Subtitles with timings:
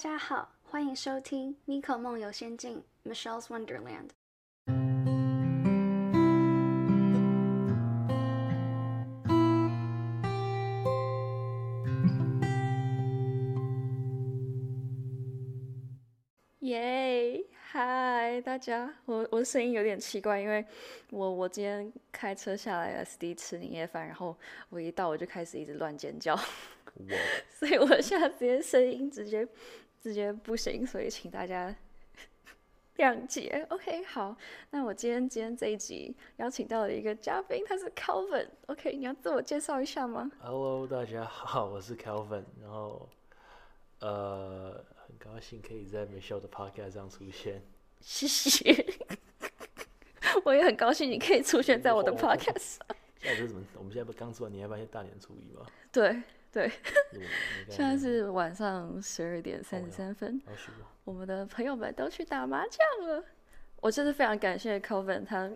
[0.00, 4.08] 家好，欢迎收听《妮可梦游仙境》（Michelle's Wonderland）。
[16.60, 20.64] 耶，嗨，大家，我我的声音有点奇怪，因为
[21.10, 24.34] 我我今天开车下来 SD 吃年夜饭，然后
[24.70, 26.34] 我一到我就开始一直乱尖叫，
[27.52, 29.46] 所以我现在直接声音直接
[30.00, 31.74] 直接不行，所以请大家
[32.96, 33.66] 谅解。
[33.70, 34.36] OK，好，
[34.70, 38.48] 那我今天今天这一集邀请到了一个嘉宾，他是 Calvin。
[38.66, 43.08] OK，你要自我介绍一下吗？Hello，大家好，我是 Calvin，然后
[44.00, 44.84] 呃。
[45.10, 47.60] 很高兴可以在 Michelle 的 Podcast 上出现，
[48.00, 48.86] 谢谢。
[50.44, 52.86] 我也很高兴你可以出现在我的 Podcast 上。
[53.18, 53.60] 现在是什么？
[53.76, 55.66] 我们现在不刚吃完年夜饭，大年初一吗？
[55.90, 56.70] 对对。
[57.68, 60.40] 现在是晚上十二点三十三分。
[61.04, 63.24] 我们的朋友们都去打麻将了。
[63.80, 65.50] 我真的非常感谢 Calvin，他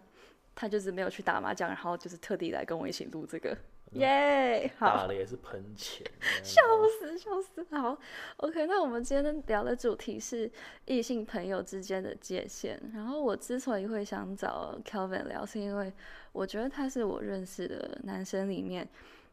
[0.54, 3.56] 他就是没有去打麻将，然后就是特地来跟我一起录这个。
[3.92, 6.04] 耶，好，打的也是喷钱，
[6.42, 6.60] 笑
[6.98, 7.64] 死笑死。
[7.70, 7.96] 好
[8.38, 10.50] ，OK，那我们今天聊的主题是
[10.86, 12.80] 异性朋友之间的界限。
[12.92, 15.92] 然后我之所以会想找 Kelvin 聊，是因为
[16.32, 18.88] 我觉得他是我认识的男生里面，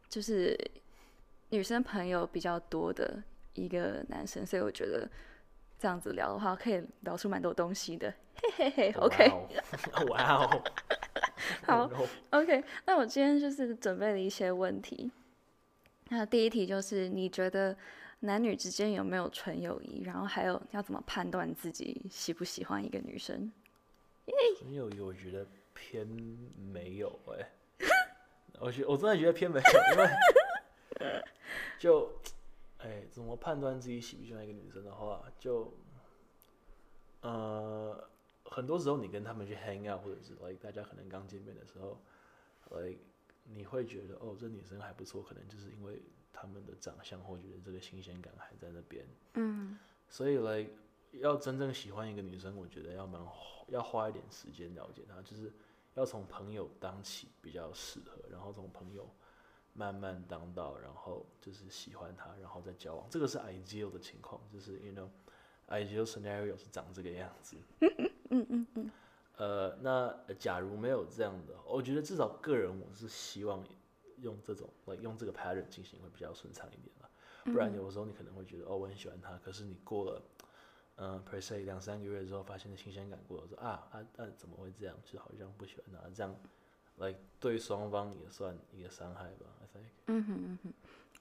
[0.08, 0.56] 就是
[1.52, 3.22] 女生朋友比较多的
[3.54, 5.08] 一个男生，所以我觉得
[5.78, 8.14] 这样子聊的话，可以聊出蛮多东西的。
[8.36, 9.30] 嘿嘿嘿，OK，
[10.10, 10.64] 哇哦。
[11.68, 11.92] 好
[12.30, 12.64] ，OK。
[12.86, 15.12] 那我今天就是准备了一些问题。
[16.10, 17.76] 那第一题就是，你觉得
[18.22, 20.04] 男女之间有没有纯友谊？
[20.04, 23.52] 然后还有要怎么判断自己喜不喜欢一个女生？
[24.58, 26.08] 纯友谊，我觉得偏
[26.72, 27.50] 没有哎。
[28.60, 30.10] 我觉我真的觉得偏没有，因为
[31.80, 32.12] 就
[32.78, 35.74] 哎，怎么判断自己喜不喜欢一个女生的话，就
[37.22, 38.08] 呃。
[38.44, 41.98] 很多时候，你跟他们去 hang out，或者是 like 大家可能刚见面的时候
[42.72, 43.00] ，like
[43.46, 46.02] 你会觉得哦，这女生还不错，可能就是因为
[46.34, 49.06] 他们的长相，或觉得这个新鲜感还在那边。
[49.36, 49.80] 嗯。
[50.10, 50.70] 所以 like
[51.14, 53.26] 要真正喜欢一个女生，我觉得要蛮
[53.70, 55.50] 要花一点时间了解她，就是
[55.94, 59.10] 要从朋友当起比较适合，然后从朋友
[59.74, 63.08] 慢慢当到，然后就是喜欢他，然后再交往。
[63.10, 65.08] 这个是 ideal 的情况，就是 you know
[65.70, 67.58] ideal scenario 是长这个样子。
[68.30, 68.92] 嗯嗯嗯，
[69.38, 73.66] 呃，那假如没有这样的，我觉得至少个人我是希望
[74.18, 77.10] 用这种，用这个 pattern 进行会比较顺畅一点了。
[77.46, 80.22] 不然有时候你可能会觉得，哦，我很喜欢他，可是你过了，
[80.98, 84.96] 嗯，per se 两三个月之后，发现新鲜感过了，说啊啊啊，怎么会这样？
[85.04, 86.36] 就好像不喜欢他，这样
[87.02, 89.46] 来对双方也算一个伤害吧。
[90.08, 90.74] 嗯哼嗯哼，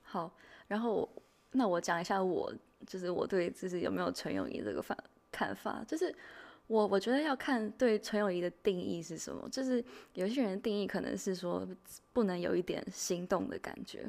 [0.02, 0.32] 好，
[0.68, 1.08] 然后
[1.50, 2.52] 那我讲一下我
[2.86, 4.96] 就是我对就是有没有纯友谊这个反
[5.32, 6.14] 看法，就是。
[6.66, 11.66] 我我觉得要看对纯友谊的定义是什么，就是有些人定义可能是说
[12.12, 14.08] 不能有一点心动的感觉，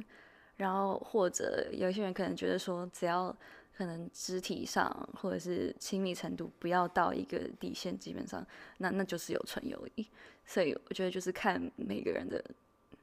[0.57, 3.35] 然后或者有些人可能觉得说只要
[3.75, 8.45] 可能肢体上或者是亲密程度不要到一个底线，基本上
[8.77, 10.07] 那那就是有纯友谊。
[10.51, 12.43] 所以我觉得就是看每个人的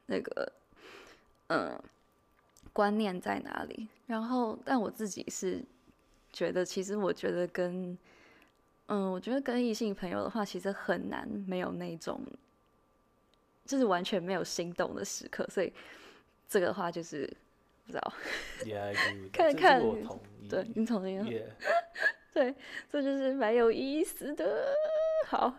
[0.05, 0.51] 那个
[1.47, 1.81] 嗯
[2.71, 3.87] 观念在哪里。
[4.05, 5.59] 然后但我自己是
[6.31, 7.97] 觉得，其实我觉得跟
[8.85, 12.21] 嗯，我觉得跟异性朋友的话，其实很难没有那种，
[13.65, 15.73] 就是完全没有心动的时刻，所以
[16.47, 17.27] 这个话就是
[17.87, 18.13] 不知道，
[19.33, 19.81] 看看，
[20.47, 21.25] 对，你同意吗？
[22.31, 22.53] 对，
[22.91, 24.71] 这就是蛮有意思的。
[25.25, 25.55] 好，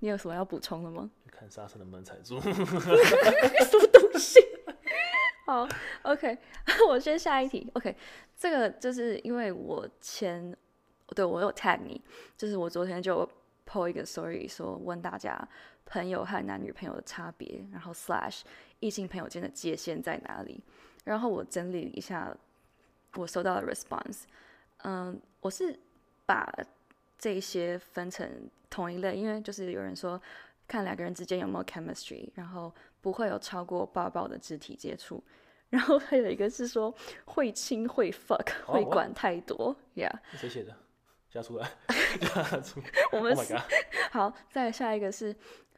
[0.00, 1.10] 你有什么要补充的吗？
[1.30, 4.40] 看刹车能不能踩住， 什么东西？
[5.46, 5.68] 好
[6.02, 6.36] ，OK，
[6.88, 7.70] 我先下一题。
[7.74, 7.96] OK，
[8.36, 10.56] 这个就是因为我前。
[11.16, 11.98] 对，我有 tag 你，
[12.36, 13.26] 就是我昨天就
[13.66, 15.48] po 一个 story 说问大家
[15.86, 18.42] 朋友和男女朋友的差别，然后 slash
[18.80, 20.62] 异性朋友间的界限在哪里。
[21.04, 22.36] 然后我整理一下
[23.14, 24.24] 我收到的 response，
[24.82, 25.80] 嗯，我是
[26.26, 26.46] 把
[27.16, 28.30] 这些分成
[28.70, 30.20] 同一类，因为就是有人说
[30.66, 35.22] 看两个人之间有没有 chemistry，然后不会有超过抱抱的肢体接触，
[35.70, 36.94] 然后还有一个是说
[37.24, 40.74] 会亲会 fuck 会管太多，yeah，谁写的？
[41.30, 41.70] 加出来，
[42.20, 42.86] 加出来。
[43.12, 43.36] 我们
[44.10, 45.34] 好，再下一个是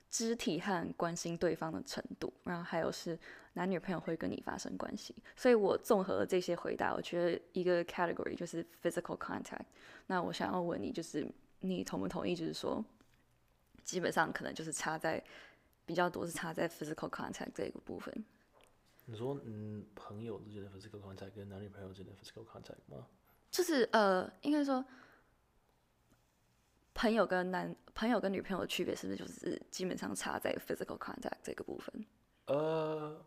[0.08, 3.18] 肢体和关心对方的程度，然后还有是
[3.54, 5.12] 男女朋友会跟你发生关系。
[5.34, 9.64] 所以我综合了这些回答，我觉得一个 category 就是 physical contact。
[10.06, 11.26] 那我想要问你，就是
[11.60, 12.34] 你同不同意？
[12.34, 12.84] 就是说，
[13.84, 15.22] 基本上可能就是差在
[15.86, 18.24] 比较多是差在 physical contact 这个部分。
[19.06, 23.06] 你说，嗯，朋友之间的 physical contact 跟男女朋友之间的 physical contact 吗？
[23.50, 24.84] 就是呃，应该说，
[26.94, 32.06] 朋友跟男朋友跟女朋友的区别是不是就是基本上差在 physical contact 这个部分？
[32.46, 33.20] 呃，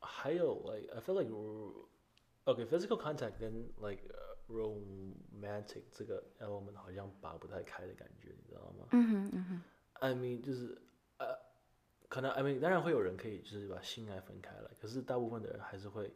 [0.00, 1.30] 还有 like I feel like
[2.46, 4.02] okay physical contact 跟 like
[4.48, 8.86] romantic 这个 element 好像拔不太开的感觉，你知道吗？
[8.92, 9.62] 嗯哼嗯哼。
[10.00, 10.80] I mean 就是
[11.18, 11.36] 呃，
[12.08, 16.12] 可能 I mean 当然会有人可以就是把性爱分开来，可是大部分的人还是会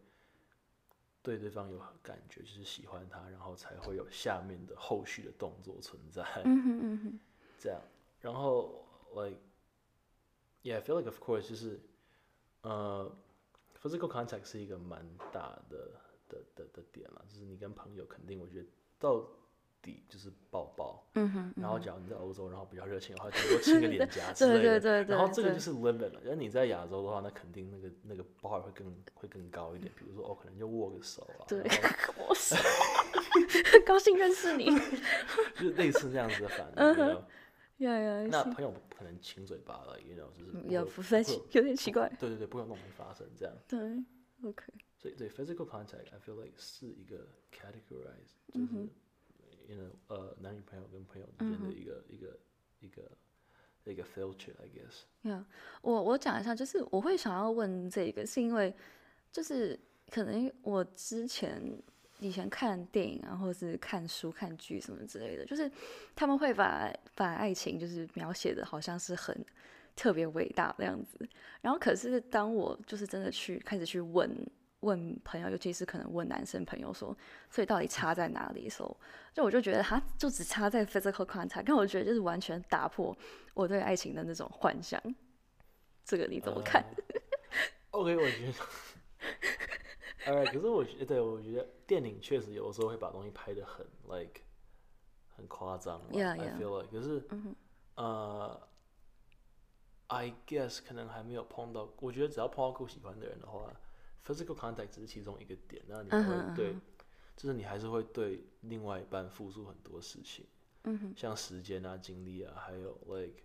[1.22, 6.22] 对对方有感觉，就是喜欢他，然后才会有下面的后续的动作存在。
[6.44, 7.20] 嗯哼嗯哼。
[7.58, 7.80] 这样，
[8.20, 9.38] 然后 like
[10.62, 11.80] yeah I feel like of course 就是
[12.62, 13.14] 呃
[13.80, 15.90] physical contact 是一个蛮大的
[16.32, 18.66] 的的的点了，就是你跟朋友肯定我觉得
[18.98, 19.24] 到
[19.82, 24.80] 底就是抱抱，嗯哼，然后假如你在欧洲，然后比较热情的话，顶多亲个 脸颊之对类的。
[24.80, 26.20] 对对对对然后这个就是 limit 了。
[26.24, 29.92] 那你在亚洲的话，那肯定那个那个 bar 会更会更高一点。
[29.96, 32.54] 比如说哦，可能就握个手啊，对然后， 我是
[33.84, 34.66] 高兴认识你。
[35.56, 38.30] 就是类似这样子的反应。
[38.30, 42.08] 那朋友不可能亲嘴巴了，you know，就是不分有有点奇怪。
[42.20, 43.52] 对对对，不会有那种东西发生这样。
[43.66, 43.80] 对
[44.48, 44.62] ，OK，
[45.02, 48.88] 所以对 physical contact，I feel like 是一个 categorize，就是、嗯
[49.66, 52.38] you know 呃男女朋友跟朋友之间的一个、一个
[52.78, 53.02] 一个
[53.84, 55.28] 一个 filter，I guess。
[55.28, 55.44] 呀
[55.80, 58.72] 我我讲一下，就是我会想要问这个，是因为
[59.32, 59.76] 就是
[60.08, 61.60] 可能我之前
[62.20, 65.68] 以前看电影啊，或者是看书、看剧什么之类的，就是
[66.14, 69.44] 他们会把把爱情就是描写的好像是很
[69.96, 71.18] 特别伟大的样子，
[71.60, 74.30] 然后可是当我就是真的去开始去问
[74.82, 77.16] 问朋友，尤其是可能问男生朋友说，
[77.50, 78.96] 所以到底差在哪里的时候，
[79.32, 83.16] 就我就觉得他就只差在 physical contact，但我觉得就是完全打破
[83.54, 85.02] 我对爱情的那种幻想。
[86.04, 86.84] 这个你怎么看？
[87.90, 88.52] 呃 OK，我觉得
[90.26, 94.40] ，Alright，可是我觉得，对我觉得电影确实有的时候会把东西拍的很 like
[95.36, 96.56] 很夸张 Yeah, I yeah.
[96.58, 97.22] feel like，可是，
[97.94, 98.68] 呃
[100.08, 103.70] ，I guess 可能还没有碰到，我觉得只要碰到够喜欢的人的话
[104.26, 106.74] ，physical contact 只是其中一个点，那你会对，
[107.36, 110.46] 就是你还是会对另外一半付出很多事情，
[110.84, 113.42] 嗯哼，像时间啊、精力啊，还有 like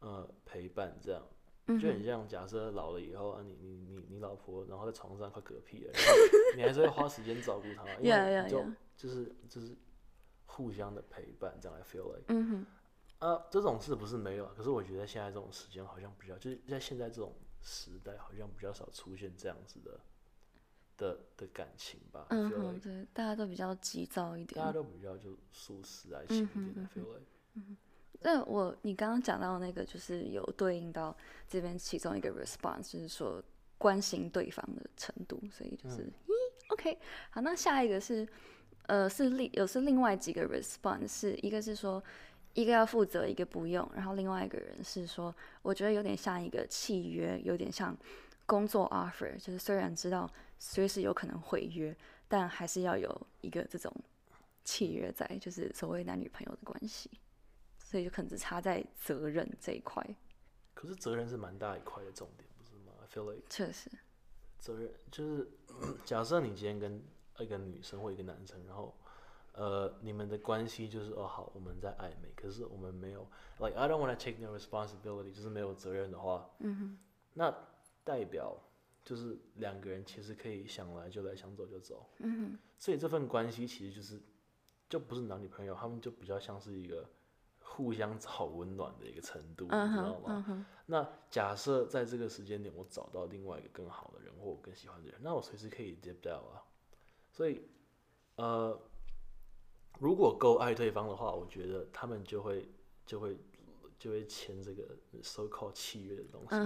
[0.00, 1.22] 呃陪伴这样。
[1.66, 6.12] 嗯就很像假设老了以后啊，你你你你老婆然后在床上快嗝屁了，然后
[6.54, 8.62] 你还是会花时间照顾她，因为 就.
[8.96, 9.74] 就是就是
[10.44, 12.66] 互相的陪伴，这样 I feel like 嗯
[13.18, 19.98] 哼，啊，这种事不是没有啊，可是我觉得现在这种时间好像比较，就是在现在这种时代好像比较少出现这样子的
[20.96, 24.60] 的的感情吧嗯对，大家都比较急躁一点。
[24.60, 24.72] 大家。
[24.72, 27.76] 都比较就素食爱情一点嗯，I feel like
[28.20, 31.16] 那我你刚刚讲到那个，就是有对应到
[31.48, 33.42] 这边其中一个 response，就是说
[33.76, 36.98] 关心对方的程度，所以就是、咦，OK，
[37.30, 38.26] 好，那下一个是
[38.86, 42.02] 呃是另有是另外几个 response，是一个是说
[42.54, 47.96] 一个要负责，一个不用，然后另外一个人是说，我觉得有点像一个契约，有点像
[48.46, 50.28] 工作 offer，就是虽然知道
[50.58, 51.94] 随时有可能毁约，
[52.26, 53.94] 但还是要有一个这种
[54.64, 57.10] 契约在，就是所谓男女朋友的关系。
[57.86, 60.02] 所以就可能只差在责任这一块，
[60.72, 63.88] 可是责任是蛮大一块的重点，不是吗？I feel like 确实，
[64.58, 65.48] 责任就是，
[66.04, 67.00] 假设你今天跟
[67.38, 68.92] 一个女生或一个男生，然后
[69.54, 73.26] 呃，你们的关系就是哦好，我们在暧昧，可是我们没有
[73.58, 76.98] ，like I don't want to take no responsibility，就是没有责任的话，嗯哼，
[77.34, 77.54] 那
[78.02, 78.56] 代表
[79.04, 84.20] 就是两个人其实可以想来就来，想走就走，嗯哼，所以这份关系其实就是
[84.88, 87.08] 就不是男女朋友，他们就比较像是一个
[87.60, 90.66] 互相找温暖的一个程度，嗯你知道吗？
[90.86, 96.60] 那假设在这个时间点，我找到另外一个更好的人，或我更喜欢的人，那我随时可以 dip 掉啊。
[97.30, 97.62] 所以，
[98.36, 98.78] 呃，
[99.98, 102.68] 如果够爱对方的话，我觉得他们就会
[103.06, 103.36] 就会
[103.98, 106.56] 就会签这个 so called 契约的东西、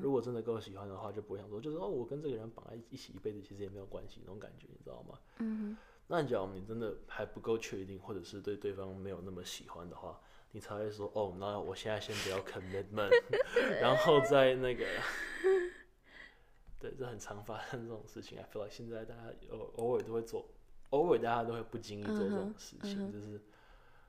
[0.00, 5.18] 如果真的够喜欢的话，就不会想说，就是哦，我跟这个人绑在一起一辈子，其实也没有关系那种感觉，你知道吗？
[5.38, 10.20] 嗯那假如你真的还不够确定，或者是对对方没有那么喜欢的话，
[10.52, 13.10] 你才会说哦，那我现在先不要 commitment，
[13.80, 14.84] 然后再那个，
[16.78, 18.38] 对，这很常发生这种事情。
[18.38, 20.46] I feel like 现在大家偶偶尔都会做，
[20.94, 23.40] 偶尔大家都会不经意做这种事情，就是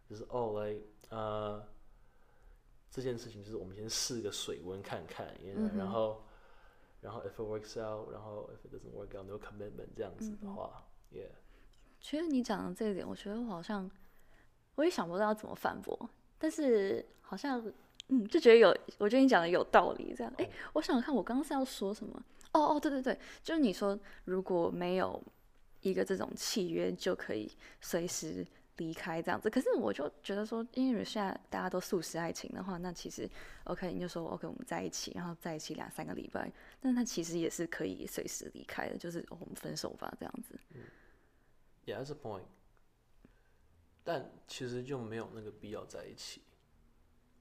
[0.07, 0.75] 就是哦，来
[1.09, 1.65] 呃，
[2.91, 5.77] 这件事情就是我们先试个水温看看，you know，嗯哼。
[5.77, 6.23] 然后
[7.01, 11.31] 然后 if it works out，然后 if it doesn't work out，no commitment 这样子的话、y e a h
[11.99, 13.89] 其实你讲的这一点，我觉得我好像
[14.75, 17.63] 我也想不到要怎么反驳，但是好像
[18.09, 20.13] 嗯，就觉得有，我觉得你讲的有道理。
[20.15, 22.21] 这样，哎、我想想看，我刚刚是要说什么？
[22.53, 25.21] 哦哦，对对对，就是你说如果没有
[25.89, 28.45] 一个这种契约就可以随时
[28.77, 29.49] 离开这样子。
[29.49, 33.29] 可是我就觉得说，因为现在大家都素食爱情的话，那其实
[33.65, 36.51] OK，你就说 OK，我们在一起，然后在一起两三个礼拜，
[36.81, 40.59] 但是他其实也是可以随时离开的，就是、哦、我们分手吧这样子。
[41.85, 42.45] Yeah, that's a point.
[44.03, 46.41] 但其实就没有那个必要在一起，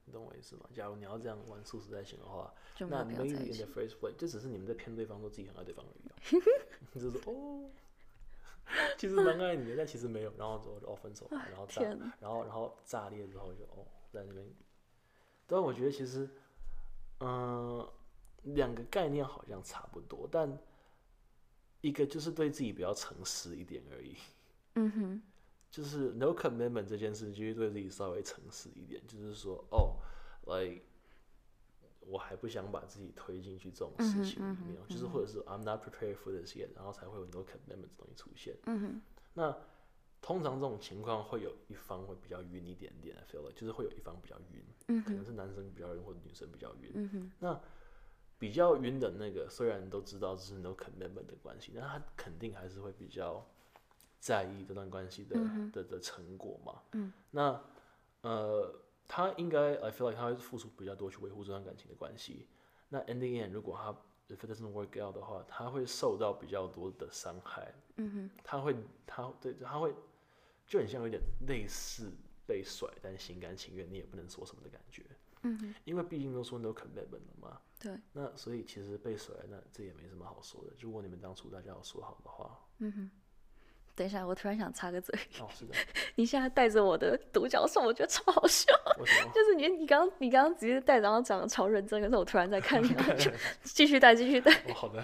[0.05, 0.69] 你懂我意思吗？
[0.73, 3.71] 假如你要这样玩素食爱情的话，那就没有必要 maybe in 起 the。
[3.73, 6.15] first place，就只是你们在骗对方说自己很爱对方而已、啊。
[6.93, 7.69] 就是哦，
[8.97, 11.81] 其实蛮爱你的，但其实没有，然后之后就哦分手吧，然后炸，
[12.19, 14.45] 然后然后炸裂之后就哦在那边。
[15.47, 16.27] 但我觉得其实，
[17.19, 17.87] 嗯、
[18.43, 20.57] 两个概念好像差不多，但
[21.81, 24.17] 一个就是对自己比较诚实一点而已。
[24.73, 25.21] 嗯哼，
[25.69, 29.97] 就是 no commitment 这件事，就是对自己稍微诚实一点，就是说，哦
[30.47, 30.81] ，like
[32.07, 38.55] 我还不想把自己推进去这种事情里面，就是或者是 I'm not prepared for this yet，然后才会有很多 commitment 的东西出现。
[38.65, 39.01] 嗯哼，
[39.33, 39.57] 那
[40.21, 46.91] 通常这种情况会有一方会比较晕一点点，I feel like 就是会有一方比较晕，嗯可能是男生比较晕或者女生比较晕。
[46.95, 47.61] 嗯哼，那
[48.37, 53.45] 比较晕的那个，虽然都知道这是 no commitment 的关系，但他肯定还是会比较
[54.19, 55.39] 在意这段关系的、
[55.71, 56.81] 的的成果嘛。
[56.91, 57.13] 嗯。
[57.31, 57.63] 那
[58.21, 58.73] 呃，
[59.07, 62.47] 他应该 I feel like 他会付出比较多去维护这段感情的关系。
[62.89, 63.91] 那 ending in 如果他
[64.33, 67.73] if it doesn't work out 的话，他会受到比较多的伤害。
[67.97, 69.93] 嗯哼，他会他对他会
[70.67, 72.11] 就很像有点类似
[72.47, 75.03] 被甩，但心甘情愿，你也不能说什么的感觉。
[75.43, 77.61] 嗯哼，因为毕竟都说 no commitment 了嘛。
[77.79, 80.71] 对，那所以其实被甩，那这也没什么好说的。
[80.79, 83.11] 如果你们当初大家有说好的话，嗯哼。
[83.95, 85.73] 等一下，我突然想插个嘴，哦，是的，
[86.15, 88.71] 你现在带着我的独角兽，我觉得超好笑。
[89.33, 93.31] 就是你，你刚你刚刚直接带，然后讲的超认真，可是我突然在看你， 然后就
[93.63, 95.01] 继续带，继续带哦，好的。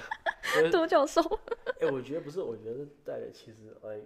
[0.56, 1.22] 哎、独角兽。
[1.80, 4.00] 哎我觉得不是，我觉得带的其实，哎，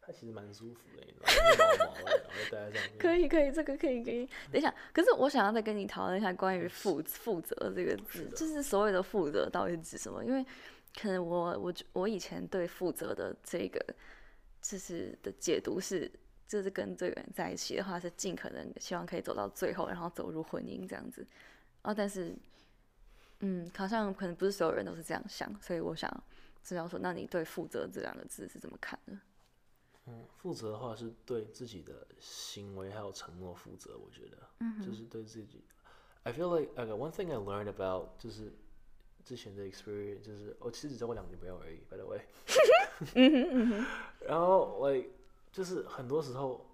[0.00, 1.74] 它其实蛮舒服的，你知道吗？
[1.76, 2.98] 就毛毛的，然后戴在上面。
[2.98, 4.24] 可以，可以，这个可以，可以。
[4.52, 10.24] 等一下，可是我想要再跟你讨论一下关于负负责这个字，的就是所谓的负责到底是指什么？
[10.24, 10.44] 因为
[11.00, 13.84] 可能我我我以前对负责的这个
[14.60, 16.10] 就是的解读是，
[16.46, 21.26] 就是跟这个人在一起的话，是尽可能希望可以走到最后，然后走入婚姻这样子。
[21.82, 22.36] 啊，但是，
[23.40, 26.10] 嗯，好像可能不是所有人都是这样想，所以我想
[26.62, 29.16] 知道说，那你对负责这两个字是怎么看的？
[30.06, 35.62] 嗯，负责的话是对自己的行为还有承诺负责，我觉得，嗯就是对自己。
[36.24, 38.52] I feel like okay, one thing I learned about 就是
[39.28, 42.18] 之前的 experience，就是我其实只交过两个女朋友而已，by the way。
[44.26, 45.10] 然后 like
[45.52, 46.64] 就是很多时候，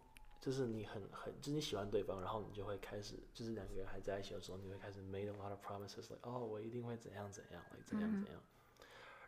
[0.41, 8.41] 就是你很很就是你喜欢对方，然后你就会开始，就是两个人还在一起的时候，你会开始 made a lot of promises，like 哦，我一定会怎样怎样，like 怎样怎样。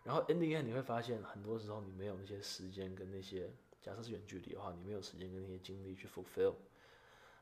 [0.04, 3.50] 然后 in the end 你会发现，很多时候你没有那些时间跟那些，
[3.82, 6.54] 假设是远距离的话，你没有时间跟那些精力去 fulfill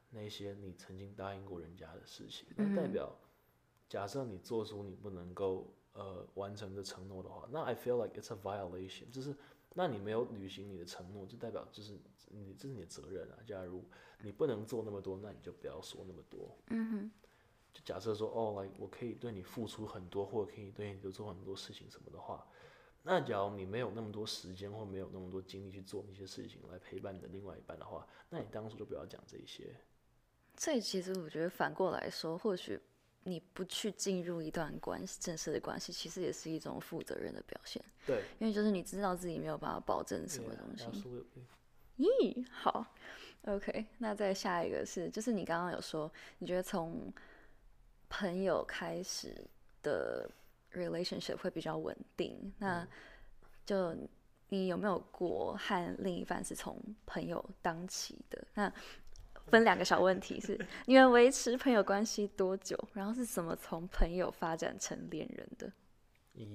[0.08, 3.14] 那些你曾经答应过人家的事情，那代表，
[3.88, 9.34] 假设你做出你不能够呃完成的承诺的话，那 I feel like it's a violation，就是
[9.74, 11.98] 那你没有履行你的承诺，就代表就是
[12.30, 13.38] 你这是你的责任啊。
[13.46, 13.84] 假如
[14.20, 16.56] 你不能做那么多，那你就不要说那么多。
[16.68, 17.10] 嗯哼，
[17.72, 22.46] 就假设说，哦我可以对你付出很多，或者可以对你多做很多事情什么的话，
[23.02, 29.76] 那假如你没有那么多时间或没有那么多精力去做那些事情来陪伴你的另外一半的话，那你当初就不要讲这些。
[30.56, 32.80] 所以其实我觉得反过来说，或许
[33.24, 40.84] 你不去进入一段关系正式的关系，其实也是一种负责任的表现，对，因为就是你知道自己没有办法保证什么东西。
[41.96, 42.86] 咦，好
[43.46, 47.12] ，OK，那再下一个是，就是你刚刚有说，你觉得从
[48.08, 49.34] 朋友开始
[49.82, 50.30] 的
[50.72, 52.86] relationship 会比较稳定，那
[53.64, 53.96] 就
[54.48, 58.46] 你有没有过和另一半是从朋友当起的？
[58.54, 58.72] 那
[59.48, 62.76] 分两个小问题是， 你们维持朋友关系多久？
[62.94, 65.72] 然后是怎么从朋友发展成恋人的？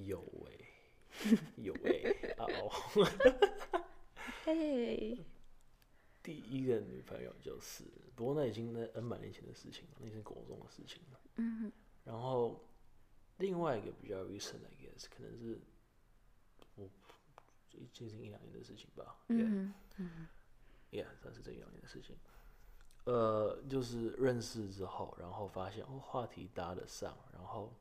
[0.04, 2.70] 有诶、 有诶、啊哦，
[4.44, 5.24] 嘿，
[6.22, 11.20] 第一个女朋友就是，不过那已经那 N 百年前的事情了，那是国中的事情了。
[11.36, 11.72] 嗯
[12.04, 12.62] 然后
[13.38, 15.58] 另外一个比较 recent I guess 可能是
[16.74, 16.88] 我
[17.92, 19.16] 接近一两年的事情吧。
[19.28, 19.72] 嗯
[20.90, 22.16] Yeah，算是这一两年的事情。
[23.04, 27.72] 呃，就是认识之后，然后发现哦话题搭得上，然后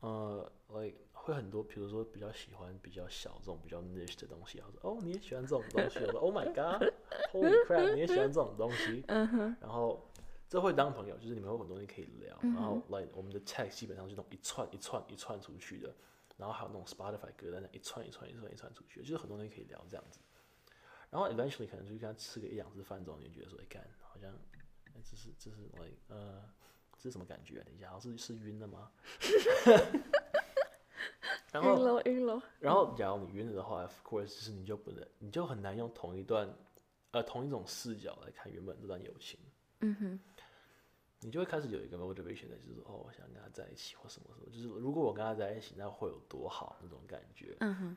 [0.00, 10.08] 呃，like 会很多，比如说比较喜欢比较小这种比较 niche 的东西，然后说哦你也喜欢这种东西，我说 Oh my God，Holy crap，你也喜欢这种东西，嗯，然后
[10.48, 15.94] 这会当朋友，就是你们有很多东西可以聊，然后 like 我们的 text 基本上是那种一串一串一串出去的，
[16.36, 20.20] 然后还有那种 Spotify 歌单，一串一串一串一串出去，就是很多东西可以聊这样子。
[21.10, 24.30] 然后 eventually 可能就跟他吃个一两次饭之后，你就觉得说，哎，干，好像，
[24.94, 26.42] 哎，这是这是 like 呃，
[26.96, 27.64] 这是什么感觉啊？
[27.64, 28.90] 等一下，好像是是晕了吗？
[31.50, 36.46] 然后晕了晕了，然后，假如你晕了的话，of course，就是你就不能，你就很难用同一段，
[37.12, 39.40] 呃，同一种视角来看原本这段友情。
[39.80, 40.20] 嗯哼，
[41.20, 47.56] 你就会开始有一个 motivation 的，就是哦，我想跟他在一起或什么什么，就是如果我跟他在一起，那会有多好那种感觉。
[47.60, 47.96] 嗯哼，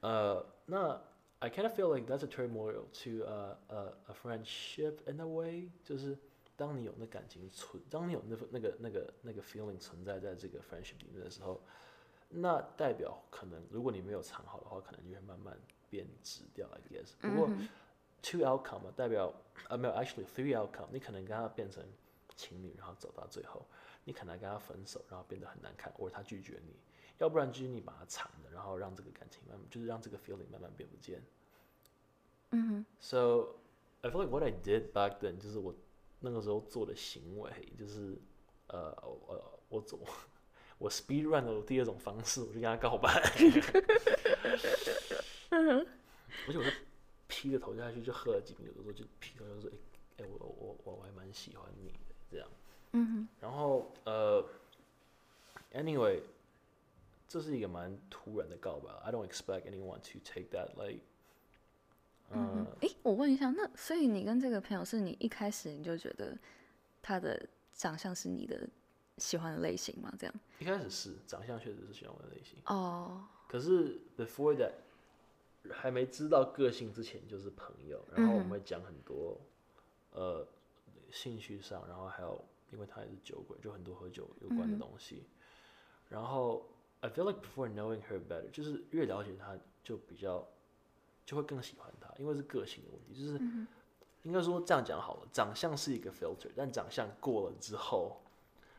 [0.00, 1.02] 呃，那
[1.42, 5.26] I kind of feel like that's a turmoil to a a a friendship in a
[5.26, 6.16] way，就是
[6.54, 11.62] 当你有那感情存，当你有那份那个那个那个 feeling 存在在这个 friendship 里面的时候，
[12.28, 17.12] 那代表可能如果你没有藏好的话，可能就会慢慢变质掉，I guess。
[17.18, 17.48] 不过
[18.22, 19.32] two outcome 啊代表
[19.70, 21.82] 呃没有，actually three outcome，你可能跟他变成
[22.36, 23.66] 情侣，然后走到最后，
[24.04, 26.76] 你可能跟他分手，然后变得很难看，或者他拒绝你，
[27.20, 31.22] 要不然就是你把它藏着，然后让这个感情慢慢，就是让这个 feeling 慢慢变不见。
[32.50, 33.56] 嗯哼，So
[34.00, 35.74] I feel like what I did back then，就是我
[36.18, 38.18] 那个时候做的行为，就是
[38.68, 38.90] 呃
[39.28, 40.00] 呃我走
[40.78, 43.08] 我 speed run 的第二种方式，我就跟他告白，
[45.50, 45.86] 嗯
[46.46, 46.70] 而且我就
[47.28, 49.70] 劈着头下去，就喝了几瓶酒之后就劈头就说，
[50.16, 52.48] 哎、哎、我我我我还蛮喜欢你的这样。
[52.92, 54.44] 嗯哼，然后呃
[55.72, 56.20] ，anyway，
[57.30, 61.04] 这是一个蛮突然的告白，I don't expect anyone to take that like，
[62.32, 66.36] 嗯呃，诶，我问一下，那所以你跟这个朋友是你一开始你就觉得
[67.00, 68.68] 他的长相是你的
[69.18, 70.12] 喜欢的类型吗？
[70.18, 70.34] 这样？
[70.58, 74.72] 一开始是长相确实是喜欢我的类型，哦，可是 before that
[75.70, 79.40] 还没知道个性之前就是朋友，然后我们会讲很多、
[80.10, 80.44] 呃
[81.12, 85.22] 兴趣上，然后还有因为他也是酒鬼，就很多喝酒有关的东西。
[86.08, 86.68] 然后
[87.00, 90.46] I feel like before knowing her better，就是越了解她就比较
[91.24, 93.38] 就会更喜欢她，因为是个性的问题，就是、
[94.22, 98.20] 应该说这样讲好了，长相是一个 filter，但长相过了之后。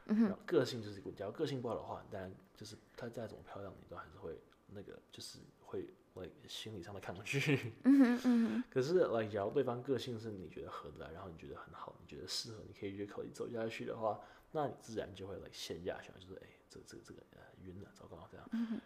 [0.06, 7.72] 然后个性就是一个假如个性不好的话，当然就是她再怎么漂亮，你都还是会那个，就是会 like 心理上的抗拒。
[7.84, 14.20] 嗯哼嗯哼， 可是 like 假如对方个性是你觉得合得来，然后你觉得很好，你觉得适合，你可以约口一走下去的话，
[14.52, 18.82] 那你自然就会 like 陷下去，就是哎、这这个这个呃晕了，糟糕这样。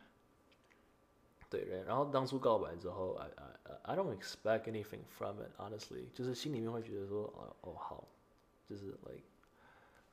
[1.47, 8.07] 对，然后当初告白之后，I I I don't expect anything from it honestly，就是心里面会觉得说，哦哦好，
[8.67, 9.23] 就是 like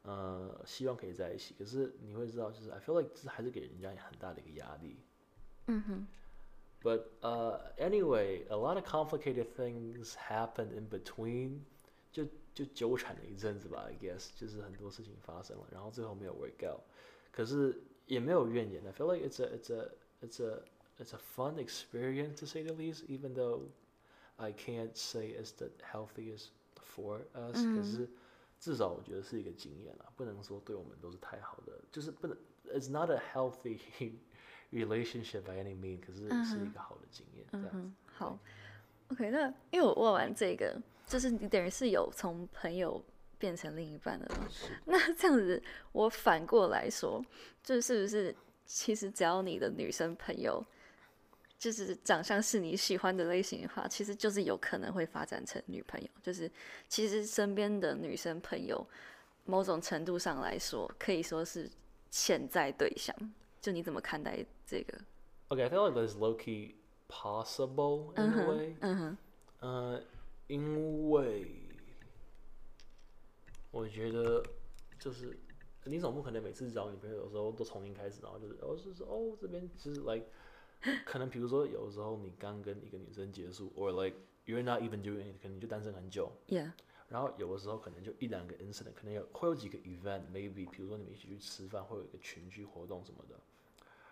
[0.03, 4.99] 呃希望可以在一起，可是你会知道，就是 I feel like 这还是给人家很大的一个压力。
[5.67, 6.07] 嗯哼
[6.83, 11.61] ，But uh, anyway, a lot of complicated things happened in between，
[12.13, 16.83] 就就纠缠了一阵子吧，I guess，就是很多事情发生了，然后最后没有 work out，
[17.32, 18.82] 可是也没有怨言。
[18.88, 19.92] I feel like it's a it's a
[20.22, 20.64] it's a
[20.98, 23.62] it's a fun experience to say the least, even though
[24.38, 26.48] I can't say it's the healthiest
[26.96, 28.10] for us、可是
[28.60, 33.80] 至少我觉得是一个经验啊，不能说对我们都是太好的，就是不能，it's not a healthy
[34.72, 37.78] relationship by any mean，可是是一个好的经验，这样子。
[37.78, 38.40] 嗯，好，
[39.10, 43.00] OK，那因为我问完这个，就是你等于是有从朋友
[43.43, 44.49] 变成另一半的嘛？
[44.87, 47.21] 那这样子，我反过来说，
[47.65, 48.33] 就是不是
[48.65, 50.65] 其实只要你的女生朋友
[51.59, 56.09] 就是长相是你喜欢的类型的话，其实就是有可能会发展成女朋友。
[56.23, 56.49] 就是
[56.89, 58.87] 其实身边的女生朋友，
[59.45, 61.69] 某种程度上来说，可以说是
[62.13, 63.13] 潜在对象。
[63.61, 64.97] 就你怎么看待这个
[65.49, 66.77] ？Okay, I feel like that's low key
[67.09, 68.77] possible in 嗯 a 哼 way.
[68.81, 69.17] 嗯哼，
[69.59, 70.03] 呃，
[70.47, 71.47] 因为
[73.73, 74.41] 我觉得
[75.01, 75.37] 就是
[75.85, 80.27] 你总不可能每次找女朋友的时候都重新开始，然后就是哦是说哦这边其实 like
[81.05, 86.71] 可能比如说有的时候你刚跟一个女生结束，or like you're not even doing it，可能你就单身很久，Yeah，
[87.09, 93.37] 然后有的时候可能就一两个 incident，可能有会有几个 event，maybe 比如说你们一起去吃饭，会有一个群居活动什么的，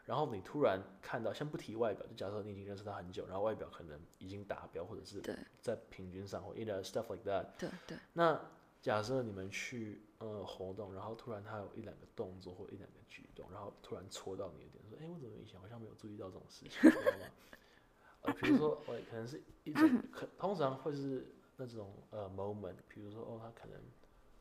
[0.05, 5.21] 然后你突然看到，先不提外表，就假设你已经认识他很久，然后外表可能已经达标，或者是
[5.61, 7.47] 在平均上或 know stuff like that。
[7.59, 8.41] 对对，那
[8.81, 17.27] 假设你们去呃活动，然后突然他有一两个动作或一两个举动，然后突然戳到你的点，说，哎，我怎么以前好像没有注意到这种事情，知道吗？
[18.23, 23.79] 呃，比如说，我，可能是一种，可通常会是那种呃 moment，比如说，哦，他可能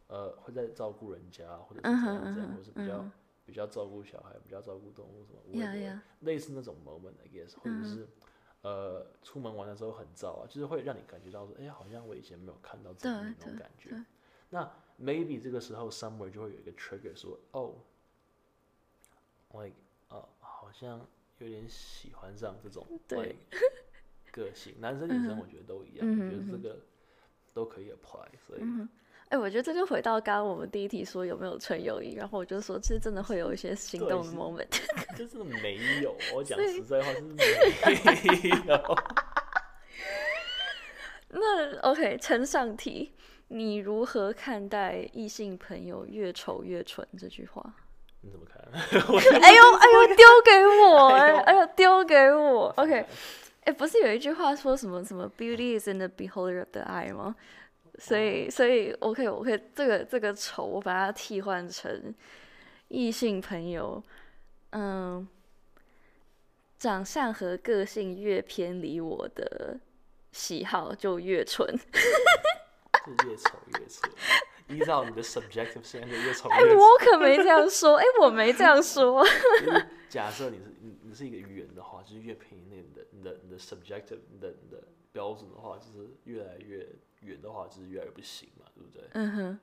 [0.08, 2.02] 呃会在照顾人家，或者是嗯
[2.36, 3.12] 怎样或者是比较、嗯
[3.46, 6.00] 比较照顾小孩，比较照顾动物什么，Yeah, yeah.
[6.20, 8.08] 类似那种 moment，I guess，或者是。
[8.62, 13.24] 呃，出门玩的时候很燥啊，就是会让你感觉到说，哎、好像我以前没有看到这种
[13.58, 14.04] 感觉对。
[14.50, 17.76] 那 maybe 这个时候 somewhere 就会有一个 trigger 说，哦
[19.54, 19.76] ，like
[20.10, 21.06] 呃，好像
[21.38, 23.36] 有点喜欢上这种对。
[24.32, 26.80] 个性，男生女生我觉得都一样，嗯我觉得这个
[27.52, 28.62] 都可以 apply，所以
[29.30, 34.68] 哎、我觉得这就回到刚刚我们第一题说有没有纯友谊，然后我就说，其实真的会有一些心动的 moment。
[35.18, 37.44] 就是没有，我讲实在话是没
[38.68, 38.96] 有。
[41.30, 43.14] 那 OK，呈上题，
[43.50, 47.64] 你如何看待异性朋友越丑越蠢这句话？
[48.22, 48.62] 你怎么看？
[48.72, 52.68] 哎呦 哎呦，丢给我哎、哎呦丢给我。
[52.78, 53.06] OK，
[53.64, 57.36] 哎、不是有一句话说什么什么 “beauty is in the beholder of the eye” 吗？
[57.98, 62.14] 所以所以 OK OK，这个这个丑我把它替换成
[62.88, 64.02] 异性朋友，
[64.72, 65.28] 嗯，
[66.78, 69.78] 长相和个性越偏离我的
[70.32, 71.68] 喜好就越蠢。
[73.10, 74.08] 是越丑越丑，
[74.68, 76.60] 依照你的 subjective standard 越丑哎。
[76.64, 79.26] 我可没这样说，哎、我没这样说。
[80.08, 86.88] 假设你是你你是一个圆的话，就是越便宜那个你的你的你的 subjective 你的你的标准的话，就是越来越
[87.22, 89.08] 圆的话，就是越来越不行嘛，对不对？
[89.14, 89.60] 嗯哼，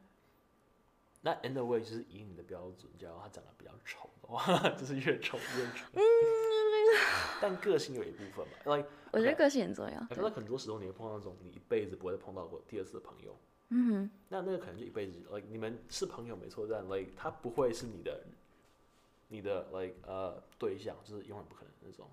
[1.22, 5.86] 那 in the way 就是以你的标准，假如他长得比较丑的话， 就是越丑越丑。
[5.94, 6.02] 嗯
[7.38, 9.98] 但个性有一部分嘛，like 我觉得个性很重要。
[9.98, 13.34] 哎那很多时候你会碰到那种你一辈子不会再碰到过第二次的朋友，
[13.70, 18.22] 嗯哼，那那个可能就一辈子，like 你们是朋友没错，但 like 他不会是你的，
[19.28, 22.06] 你的 like 呃对象，就是永远不可能那种。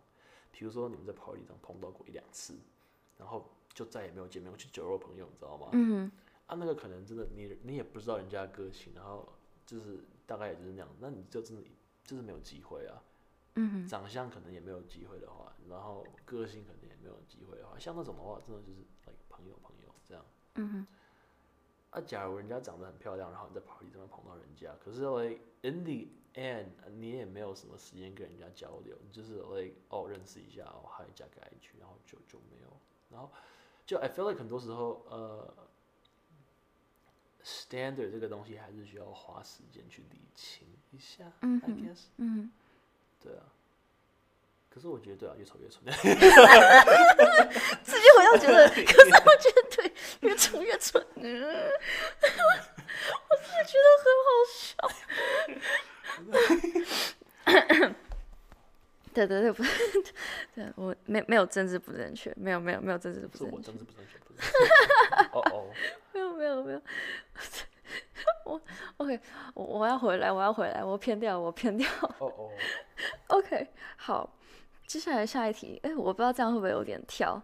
[0.52, 2.56] 比如说你们在 party 上碰到过一两次，
[3.18, 5.68] 然后就再也没有见面过，去酒肉朋友，你知道吗？
[5.74, 6.12] 嗯哼，
[6.48, 9.28] 啊，那个可能真的你你也不知道人家的个性，然后
[9.66, 11.64] 就是大概也就是那样，那你就真的
[12.06, 13.02] 就是没有机会啊。
[13.56, 20.26] 嗯哼，长相可能也没有机会的话，然后个性可能也没有机会的话，像那种的话，真的就是 like 朋友朋友这样。
[20.56, 20.88] 嗯哼，
[21.90, 26.08] 啊，假如人家长得很漂亮，然后你在 party 上面碰到人家，可是 like in the
[26.40, 32.70] end 你也没有什么时间跟人家交流，你就是 like 哦认识一下，哦嗨加个 IG，然后就就没有，
[33.10, 33.30] 然后
[33.86, 35.54] 就 I feel like 很多时候呃
[37.44, 42.50] standard 这个东西还是需要花时间去理清一下、嗯 i。
[43.20, 43.44] 对啊。
[44.74, 45.84] 可是我觉得对啊，越丑越蠢。
[47.84, 51.22] 自己好像觉得， 可是我觉得对，越丑越蠢，嗯，
[53.30, 54.74] 我真的觉得很好笑。
[59.14, 59.70] 对对对，不是，
[60.56, 64.18] 对我没没有政治不正确，没有没有没有政治不不是我正确，政治不正确。
[65.34, 65.70] 哦哦，
[66.14, 66.82] 没有没有没有，
[68.46, 68.60] 我
[68.98, 69.20] OK，
[69.54, 71.88] 我我要回来，我要回来，我偏掉，我偏掉。
[72.18, 72.50] 哦哦
[73.28, 74.28] ，OK，好，
[74.94, 77.42] 接下来下一题，哎，我不知道这样会不会有点跳，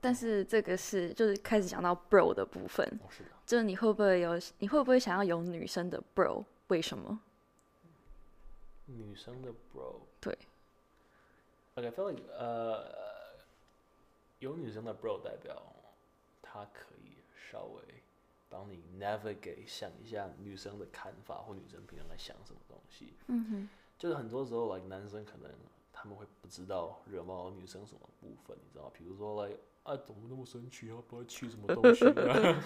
[0.00, 3.30] 但是这个是就是开始讲到 bro 的部分，哦是的。
[3.44, 6.44] 就是你会不会有，你会不会想要有女生的 bro？
[6.68, 7.20] 为什么？
[8.86, 10.02] 女生的 bro。
[10.20, 10.38] 对。
[11.74, 12.86] OK，I feel like 呃，
[14.38, 15.60] 有女生的 bro 代表
[16.40, 17.16] 她可以
[17.50, 17.82] 稍微
[18.48, 23.14] 帮你 navigate 想一下女生的看法或女生平常在想什么东西。
[23.26, 25.50] 嗯哼，就是很多时候，like 男生可能
[26.04, 28.90] 他们会不知道惹毛女生什么部分，你知道吗？
[28.92, 30.98] 比如说，like 啊，怎么那么生气啊？
[31.08, 32.62] 不会气什么东西啊？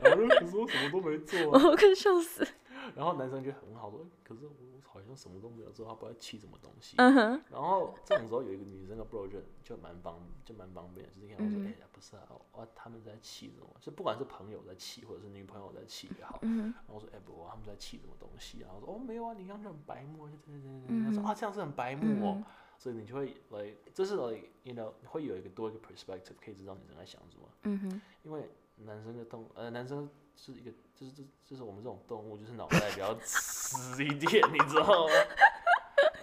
[0.00, 1.60] 然后就可是我什么都没做啊。
[1.68, 2.46] 我快笑死。
[2.94, 4.52] 然后男生就很好说，可是我
[4.84, 6.94] 好像什么都没有做，他不会气什么东西。
[6.98, 12.22] 嗯哼，然后这种时候有一个女生的 bro 就就蛮方就蛮方便的，就是跟我说，嗯哎、不是啊，
[12.52, 13.66] 哦，他们在气什么？
[13.80, 16.38] 就不管是朋友在气，或者是女朋友在气也好。
[16.42, 18.60] 嗯然后我说，哎、不，他们在气什么东西？
[18.60, 21.04] 然后说，哦，没有啊，你刚刚就很白目啊，就对对对对。
[21.04, 22.34] 他说嗯啊，这样是很白目哦。
[22.36, 22.44] 嗯
[22.78, 27.48] 所以你就会 like，这是 like you know 会有一个多一个 perspective 可以知道女生在想什么。
[27.62, 35.12] 嗯哼，因为男生的动呃男生是一个就是这就是我们这种动物就是脑袋比较 死一点，你知道吗？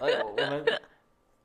[0.00, 0.64] 哎，我们。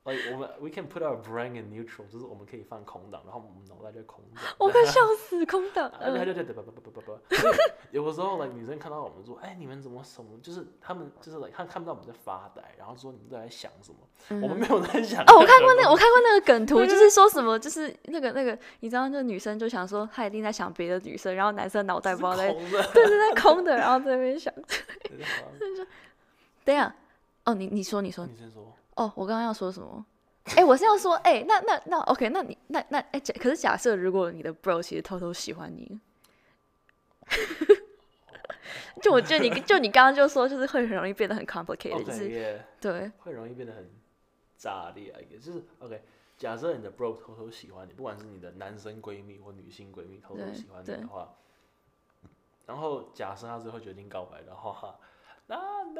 [0.04, 4.42] 哎，我们 we can put our brain in neutral，就是我们可以放空档，然后我们脑袋就空档。
[4.56, 5.90] 我快笑死，空档。
[5.92, 7.54] 啊，对嗯对对对，不不不不不不，所以
[7.92, 15.22] 有的时候，like 女生看到我们说，哎，你们怎么什么，就是他们就是 like 看看不到我们在发呆，然后说你们都在想什么，我们没有在想。
[15.24, 22.50] 哦，我看过那，我看过那个梗图，就是说什么，就是那个那个，你知道，那女生就想说，她一定在想别的女生，然后男生脑袋不知道在。
[22.54, 24.50] 对对在空的，然后在那边想。
[25.04, 25.52] 对好
[26.64, 26.94] 等一下，
[27.44, 30.04] 哦，你你说你说，你先说，哦，我刚刚要说什么？
[30.56, 36.00] 哎、我是要说，哎、那那那 OK，那你那那哎、假可是假设如果你的 bro 其实偷偷喜欢你，
[39.02, 42.04] 就我觉得你就你刚刚就说，就是会很容易变得很 complicated，、
[42.80, 43.88] 对，会容易变得很
[44.56, 46.02] 炸裂啊，一个就是 OK。
[46.36, 51.34] 假设你的 bro 偷偷喜欢你，不管是你的男生闺蜜或女性闺蜜偷偷喜欢你的话，
[52.66, 54.98] 然后假设他最后决定告白的话，
[55.50, 55.82] 啊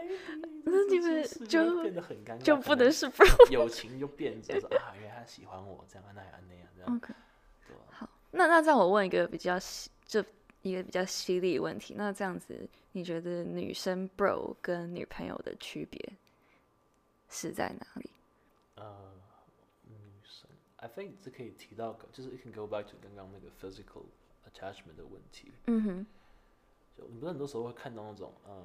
[0.65, 3.51] 那你们就会变得很尴尬，就不能是 bro。
[3.51, 7.15] 友情就变成 说啊，原来他喜欢我，这样那样那样这样，OK，
[7.67, 7.77] 对？
[7.91, 10.25] 好，那那这样我问一个比较犀就
[10.63, 16.01] 一个比较犀利的问题，那这样子你觉得女生 bro 跟女朋友的区别
[17.29, 18.11] 是在哪里？
[18.77, 19.13] 呃，
[19.85, 24.05] 女生，I think 这可以提到，就是 it can go back to 刚刚那个 physical
[24.51, 25.53] attachment 的问题。
[25.67, 26.07] 嗯哼，
[26.97, 28.63] 就你不是很多时候会看到那种，呃，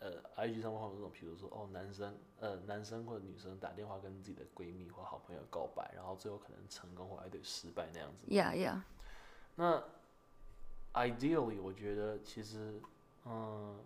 [0.00, 8.34] 呃，IG 上面会有那种，比如说哦，男生，呃，男生或者女生打电话跟自己的闺蜜或好朋友告白，然后最后可能成功或者对失败那样子。
[8.34, 8.84] 呀呀，
[9.56, 9.82] 那
[10.94, 12.80] ideally，我觉得其实，
[13.26, 13.78] 嗯，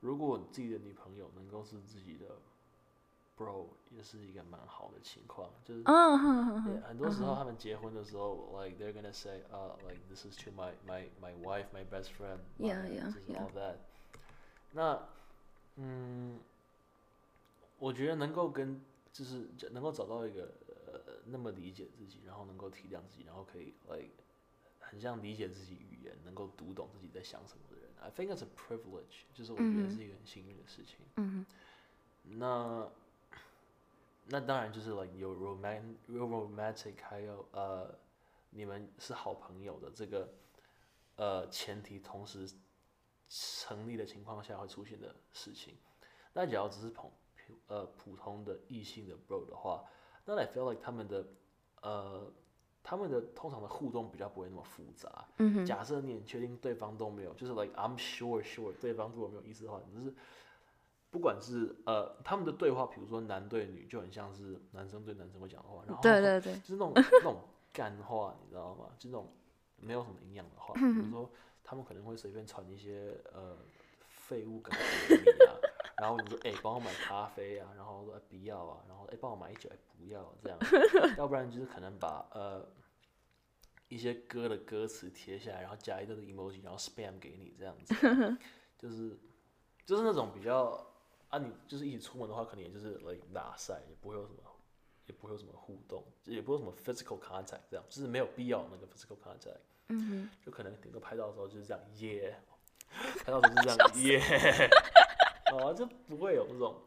[0.00, 2.26] 如果自己的女朋友能够是自己的
[3.36, 5.50] bro，也是一个蛮好的情况。
[5.64, 12.38] 就是，嗯很多时候他们结婚的时候，like they're gonna say, uh, like this is to my my my wife, my best friend,
[12.56, 13.78] my, yeah, yeah, yeah, all that.。
[14.72, 15.00] 那，
[15.76, 16.38] 嗯，
[17.78, 18.80] 我觉得能够跟
[19.12, 20.52] 就是能够找到一个
[20.86, 24.10] 呃那么理解自己，然后能够体谅自己，然后可以 like
[24.80, 30.98] 很像理解自己语言，能够读懂自己在想什么的人，I think it's a privilege，就是我觉得嗯是一个很幸运的事情。
[31.16, 31.44] 嗯
[32.26, 32.88] 那
[34.26, 37.94] 那当然就是 like 有 romantic，还有呃
[38.50, 40.32] 你们是好朋友的这个
[41.16, 42.48] 呃前提同时
[43.36, 45.74] 成立的情况下会出现的事情。
[46.32, 49.84] 那假如只是普普呃普通的异性的 bro 的话，
[50.24, 51.26] 那 I feel like 他们的
[51.82, 52.32] 呃
[52.82, 55.26] 他们的通常的互动比较不会那么复杂。
[55.38, 60.14] 嗯哼，假设你很确定对方都没有，就是 like I'm sure sure 对方如果没有意思的话，你就是
[61.10, 67.40] 不管是呃他们的对话，比如说男对女，就很像是男生对男生会讲的话，然后对对对，就是那种 那种
[67.72, 68.86] 干话，你知道吗？
[68.98, 69.32] 就那种
[69.76, 71.30] 没有什么营养的话，比如说
[71.64, 73.58] 他们可能会随便传一些呃
[74.06, 75.56] 废物感给你啊，
[75.98, 80.58] 然后你说哎帮、我买咖啡啊，然后说、哎不要啊，然后哎帮、我买一酒哎不要、啊、这样，
[81.16, 82.68] 要不然就是可能把呃
[83.88, 87.94] 一些歌的歌词贴下来，然后加一堆的 emoji，然后 spam 给你这样子，
[88.78, 89.18] 就是
[89.86, 90.86] 就是那种比较
[91.28, 94.42] 啊，你就是一起出门的话，可能也就是 like 打赛，也不会有什么，
[95.06, 102.36] 也不会有什么互动，也不会有什么 physical contact，这样就是没有必要那个 physical contact，嗯就可能顶多拍照的时候就是这样耶，
[102.90, 104.70] 拍照的时候就是这样耶，
[105.52, 106.82] 哦，就不会有那种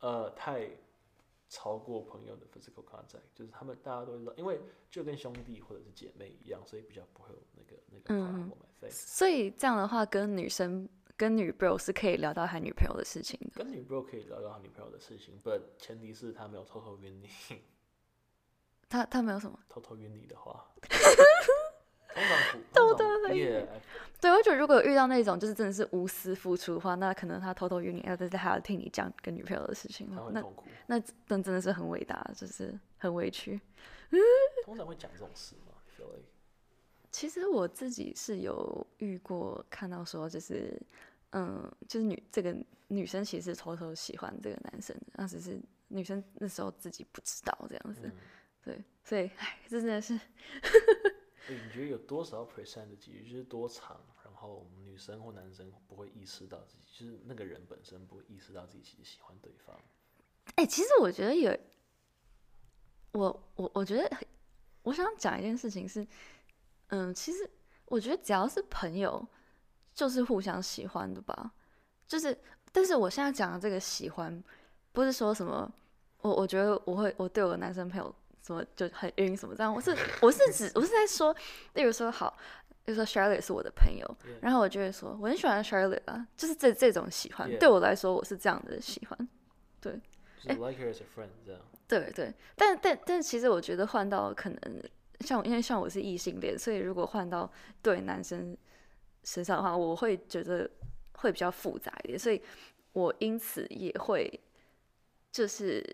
[0.00, 0.68] 呃太
[1.48, 8.90] 超过朋友的 physical contact，就是他们大家都知道，因为就跟兄弟或者是姐妹一样，所以比较不会有那个那个。
[8.90, 13.62] 所以这样的话，跟女生跟女 bro 是可以聊到他女朋友的事情的。
[13.64, 17.28] 跟女 bro 可以聊到他女朋友的事情，but 前提是他没有偷偷约你，
[18.94, 19.58] 他他没有什么？
[19.68, 20.64] 偷偷约你的话，
[22.14, 23.68] 通常不偷偷地也
[24.20, 30.44] 对，我觉得如果遇到那种就是真的是无私付出的话，那可能他偷偷约你，但是还要听你讲跟女朋友的事情那。
[30.86, 33.60] 那那真的是很伟大，就是很委屈。
[34.64, 36.28] 通常会讲这种事吗 feel like
[37.10, 40.80] 其实我自己是有遇过，看到说就是，
[41.30, 48.02] 嗯，就是女这个女生其实偷偷喜欢这个男生的，那只是女生那时候自己不知道这样子。
[48.04, 48.12] 嗯
[48.64, 50.20] 对，所以唉，这真的是欸
[51.48, 59.78] 你觉得有多少 percent 的几率就是多长，然后女生或男生不会意识到自己，就是那个人本身不会意识到自己其实喜欢对方。
[60.54, 61.54] 哎、其实我觉得有，
[63.12, 64.10] 我我我觉得
[64.82, 66.06] 我想讲一件事情是，
[66.88, 67.50] 嗯，其实
[67.84, 69.26] 我觉得只要是朋友，
[69.92, 71.52] 就是互相喜欢的吧。
[72.06, 72.38] 就是，
[72.72, 74.42] 但是我现在讲的这个喜欢，
[74.92, 75.70] 不是说什么，
[76.22, 81.34] 我我觉得我会我对我的男生朋友什么就很晕什么这样，我是我是指我是在说，
[81.72, 82.36] 例如说好，
[82.84, 89.28] 例如说 Charlotte 是我的朋友.然后我就会说我很喜欢 Charlotte 啊，就是这这种喜欢.对我来说我是这样的喜欢。
[89.80, 90.00] 就是
[90.42, 91.60] like her as a friend 这样。
[91.88, 94.82] 对对，但但但其实我觉得换到可能
[95.20, 97.50] 像因为像我是异性恋，所以如果换到
[97.82, 98.56] 对男生
[99.22, 100.68] 身上的话，我会觉得
[101.12, 102.42] 会比较复杂一点，所以
[102.92, 104.40] 我因此也会
[105.30, 105.84] 就是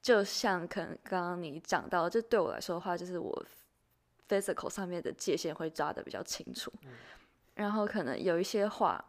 [0.00, 3.44] 就像可能刚刚你讲到，这对我来说的话，就是我
[4.28, 6.72] physical 上面的界限会抓的比较清楚，
[7.54, 9.04] 然后可能有一些话。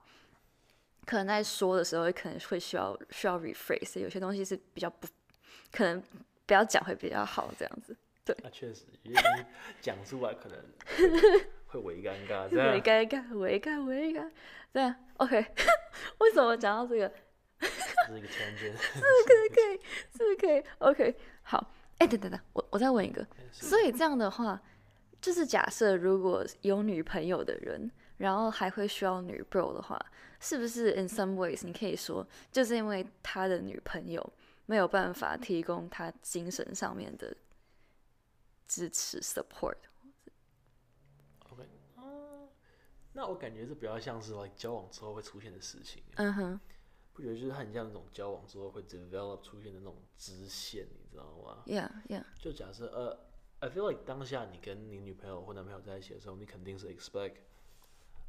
[1.06, 5.08] 可能在说的时候，可能会需要需要 rephrase，有些东西是比较不
[5.71, 5.99] 可能
[6.45, 7.97] 不要讲会比较好，这样子。
[8.23, 9.21] 对那确实，因为
[9.82, 10.60] 讲出来可能
[11.67, 12.82] 会会微尴尬， 这微样。
[12.82, 14.30] 尴尬，微尴，微尴。
[14.71, 15.43] 对啊，OK。
[16.19, 17.12] 为什么讲到这个？
[18.07, 18.77] 这是一个 tangent。
[18.77, 18.99] 是
[20.17, 21.71] 不是可以？OK，好。
[21.99, 23.27] 哎、等等等，我我再问一个。
[23.51, 24.61] 所以这样的话，
[25.19, 29.99] 就是假设如果有女朋友的人，然后还会需要女 bro 的话，
[30.39, 34.33] 是不是 in some ways 你可以说，就是因为他的女朋友
[34.65, 37.35] 没有办法提供他精神上面的
[38.65, 41.63] 支持 support？OK，
[41.97, 42.01] 啊，
[43.11, 46.57] 那我感觉这比较像是 like 交往之后会出现的事情，嗯哼，
[47.19, 53.19] 不觉得就是很像那种交往之后会 develop 出现的那种支线，你知道吗？，yeah yeah，就假设呃
[53.60, 57.36] ，I feel like 当下你跟你女朋友或男朋友在一起的时候，你肯定是 expect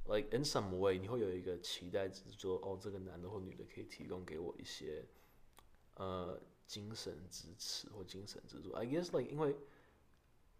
[0.06, 5.06] like in some way 你会有一个期待，只是说哦，这个男的或女的可以提供给我一些
[5.94, 8.72] 呃精神支持或精神支柱。
[8.72, 9.54] I guess like 因为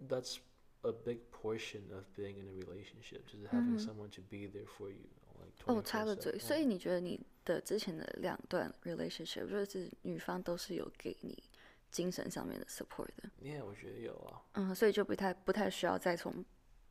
[0.09, 0.39] that's
[0.83, 5.09] a big portion of being in a relationship，就是 having someone to be there for you。
[5.67, 11.43] 哦，插个嘴，所以你觉得你的之前的两段 relationship 就是女方都是有给你
[11.91, 14.41] 精神上面的 support 的，，Yeah，我觉得有啊。
[14.55, 16.45] 嗯，所以就不太不太需要再从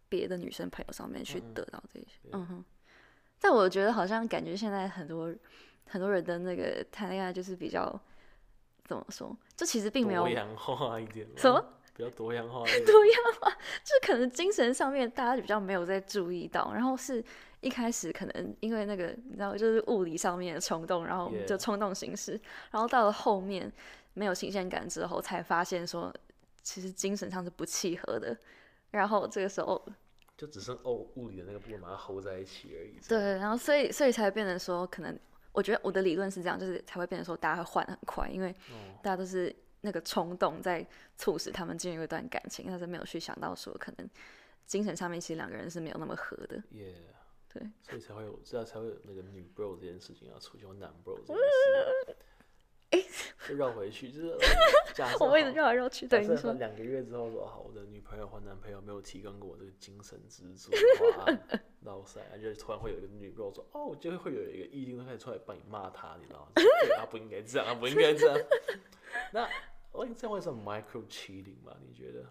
[0.08, 2.66] 别的女生朋友上面去嗯得到这些，嗯哼。
[3.40, 5.34] 但我觉得好像感觉现在很多
[5.86, 8.00] 很多人的那个谈恋爱就是比较
[8.84, 12.64] 怎么说，就其实并没有多样化一点，什么比较多样化。
[12.64, 13.50] 多样化，
[13.84, 17.22] 就是可能精神上面大家比较没有在注意到，然后是
[17.60, 22.40] 一开始可能因为那个你知道就是物理上面的冲动，然后就冲动行事，
[22.72, 23.70] 然后到了后面
[24.14, 26.14] 没有新鲜感之后，才发现说
[26.64, 28.38] 其实精神上是不契合的，
[28.92, 29.86] 然后这个时候
[30.38, 32.96] 就只剩哦物理的那个部分把它 hold 在一起而已。
[33.10, 35.20] 对，然后所以所以才变成说可能。
[35.52, 40.86] 我觉得我的理论是这样，就是才会变成说大家会换得很快，因为哦大家都是那个冲动在
[41.18, 44.10] 促使他们进入一段感情，但是没有去想到说可能
[44.66, 46.58] 精神上面其实两个人是没有那么合的。
[46.74, 46.94] Yeah，
[47.54, 52.16] 对，所以才会有，这样才会有那个女 bro 这件事情要出现，我男 bro 这件事。
[53.48, 54.36] 就绕回去，就是
[54.96, 60.78] 假我们一直好绕来绕去，假对你说，设两个月之后说好，我的女朋友或男朋友没有提供过我这个精神支柱的
[61.14, 61.26] 话，
[61.82, 66.52] 老塞，就突然会有一个女 bro 说，哦，就会有一个异性开始出来帮你骂他，你知道吗？
[66.56, 66.66] 对
[66.98, 68.48] 他不应该这样，他不应该这样。
[69.34, 69.48] 那
[69.92, 71.76] 我这样会算 micro cheating 吗？
[71.88, 72.26] 你觉得？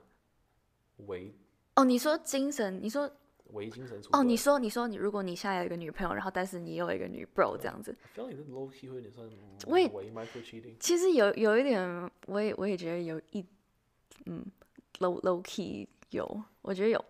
[1.07, 1.35] 为
[1.77, 3.11] 哦，你说精神，你说
[3.53, 9.29] 为精神出哦，你轨说你说你，如果你现在有一个女朋友，然后但是你有一个女 bro 这样子，I feel like 这 low key 会有点算
[9.67, 10.77] 我也伪 micro cheating。
[10.79, 13.45] 其实有有一点，我也我也觉得有一
[14.27, 14.45] 嗯
[14.99, 17.05] low low key 有，我觉得有，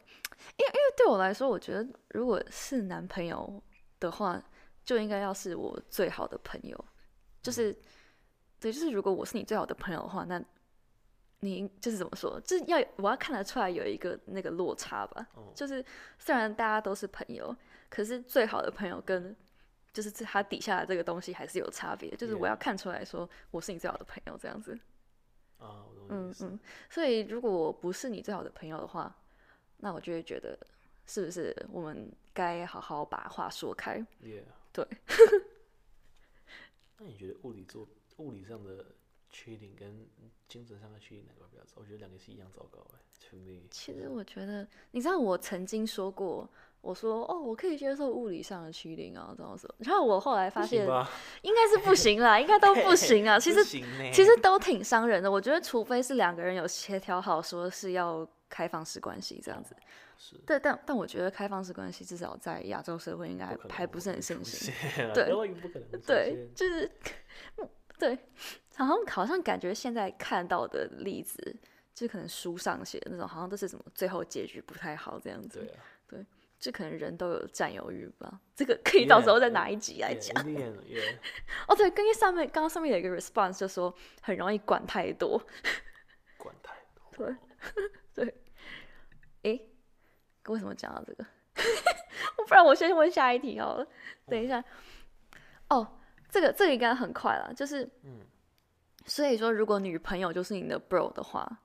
[0.56, 3.62] 因为因为对我来说，我觉得如果是男朋友
[4.00, 4.42] 的话，
[4.84, 6.84] 就应该要是我最好的朋友，
[7.42, 7.72] 就是
[8.60, 10.42] 对，就是如果我是你最好的朋友的话，那
[11.40, 15.84] 你就是怎么说，就是要我要看得出来有一个那个落差吧，哦就是
[16.18, 17.54] 虽然大家都是朋友，
[17.88, 19.36] 可是最好的朋友跟
[19.92, 24.78] 就是这他底下的这个东西还是有差别，就是我要看出来说我是你最好的朋友这样子。
[25.58, 26.34] 啊，我懂嗯。
[26.40, 29.14] 嗯，所以如果我不是你最好的朋友的话，
[29.78, 30.58] 那我就会觉得
[31.06, 34.04] 是不是我们该好好把话说开。
[34.72, 34.86] 对。
[36.98, 37.86] 那你觉得物理做
[38.16, 38.84] 物理上的
[39.32, 40.06] cheating 跟
[40.48, 41.74] 精神上的 cheating 哪个比较糟？
[41.76, 42.98] 我觉得两个是一样糟糕哎。
[43.70, 46.48] 其实我觉得，你知道我曾经说过，
[46.80, 49.72] 我说哦，我可以接受物理上的欺凌啊，这样子。
[49.80, 50.86] 然后我后来发现？
[51.42, 53.38] 应该是不行啦，应该都不行啊。
[53.40, 55.30] 其实其实都挺伤人的。
[55.30, 59.74] 我觉得，除非是两个人有协调好，说是要开放式关系这样子。
[60.16, 64.72] 是对，但但我觉得开放式关系至少在亚洲社会应该还不是很盛行。
[65.14, 65.32] 对
[66.06, 66.90] 对，就是
[67.98, 68.18] 对，
[68.76, 71.56] 好像好像感觉现在看到的例子，
[71.94, 75.60] 就可能书上写的那种，好像都是什么最后结局不太好这样子。
[76.08, 76.26] 对啊，
[76.58, 80.36] 就可能人都有占有欲吧，这个可以到时候再拿一集来讲。
[81.68, 85.40] 哦，对，跟上面刚刚上面有一个 response 就说很容易管太多。
[86.36, 87.26] 管太多。
[87.26, 87.36] 对，
[87.76, 88.07] 诶，
[90.52, 91.24] 为什么讲到这个？
[92.46, 93.86] 不然我先问下一题好了。
[94.26, 94.62] 等一下，
[95.68, 95.86] 哦，
[96.28, 98.20] 这个这个应该很快了，就是，嗯
[99.06, 101.60] 所以说如果女朋友就是你的 bro 的话，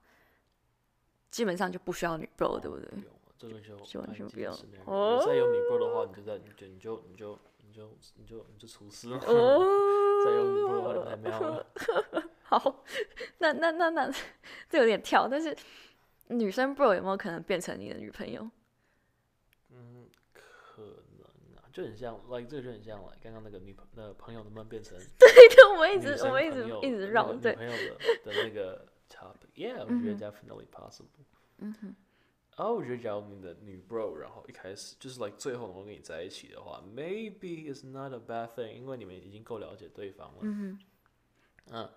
[1.30, 2.96] 基本上就不需要女 bro，、对不对不？
[2.96, 4.54] 用了，这个就就完全不用
[4.86, 9.18] 哦再有女 bro 的话，你就在你就你就你就你就你就你就出事了。
[9.18, 11.66] 哦，再有女 bro 的话，就太妙了。
[12.44, 12.84] 好，
[13.40, 14.12] 那那那那
[14.70, 15.56] 这有点跳，但是
[16.28, 18.50] 女生 bro 有没有可能变成你的女朋友？
[19.72, 31.08] 嗯，可能啊，就很像，like 这个就很像，like 刚刚那个女朋那个朋友能不能变成 对对，我们一直我们一直一直绕，对，朋友的的那个 topic，yeah，我觉得 definitely possible。
[31.58, 31.96] 嗯哼，
[32.56, 40.40] 然后我觉得，假如你的女 bro，然后一开始就是 like 最后能够跟你在一起的话，maybe is not a bad thing，因为你们已经够了解对方了。
[40.42, 40.80] 嗯哼，
[41.72, 41.90] 嗯，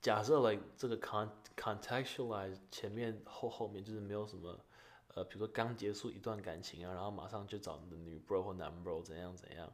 [0.00, 4.56] 假设 like 这个 con contextualize 前面后后面就是没有什么
[5.16, 9.72] 呃，比如说刚结束一段感情啊，然后马上就找你的女 bro 或男 bro 怎样怎样，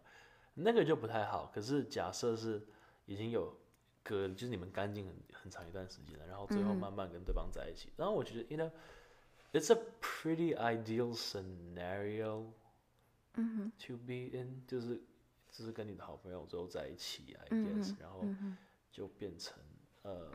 [0.55, 1.51] 那个就不太好。
[1.55, 2.67] 可是假设是
[3.05, 3.55] 已经有
[4.03, 8.71] 隔，就是你们干净很很长一段时间了，然后最后慢慢跟对方在一起，然后我觉得，you know。
[9.55, 12.53] It's a pretty ideal scenario
[13.35, 14.99] to be in，就是
[15.51, 18.25] 就是跟你的好朋友最后在一起，I guess，然后
[18.91, 19.63] 就变成
[20.01, 20.31] 呃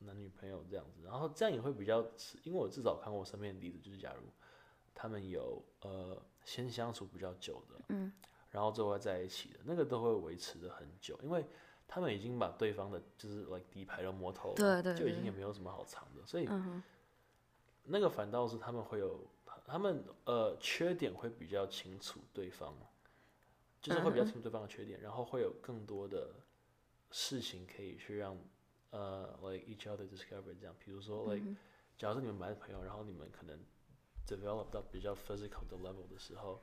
[0.00, 2.00] 男女朋友这样子，然后这样也会比较，
[2.42, 4.22] 因为我至少看过身边的例子，就是假如
[4.94, 7.84] 他们有呃先相处比较久的，
[8.50, 11.44] 然后最后在一起的那个都会维持的很久，因为
[11.86, 16.48] 他们已经把对方的就是 like 底牌都摸透了，就已经也没有什么好藏的，所以。
[17.84, 19.26] 那个反倒是他们会有，
[19.64, 22.76] 他们呃缺点会比较清楚对方，
[23.80, 26.28] 就是会比较清楚对方的缺点，然后会有更多的
[27.10, 28.36] 事情可以去让
[28.91, 31.45] 呃 like each other discover 这样，比如说 like
[31.97, 33.59] 假如说你们买朋友，然后你们可能
[34.27, 36.61] develop 到比较 physical 的 level 的时候，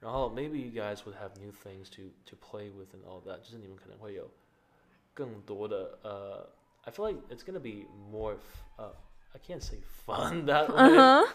[0.00, 4.30] 然后 maybe you guys would have new things to to play with and all that，就是你们可能会有
[5.14, 6.50] 更多的呃，
[6.82, 8.36] I feel like it's gonna be more
[8.76, 8.94] 呃。
[9.32, 11.28] I can't say fun that way，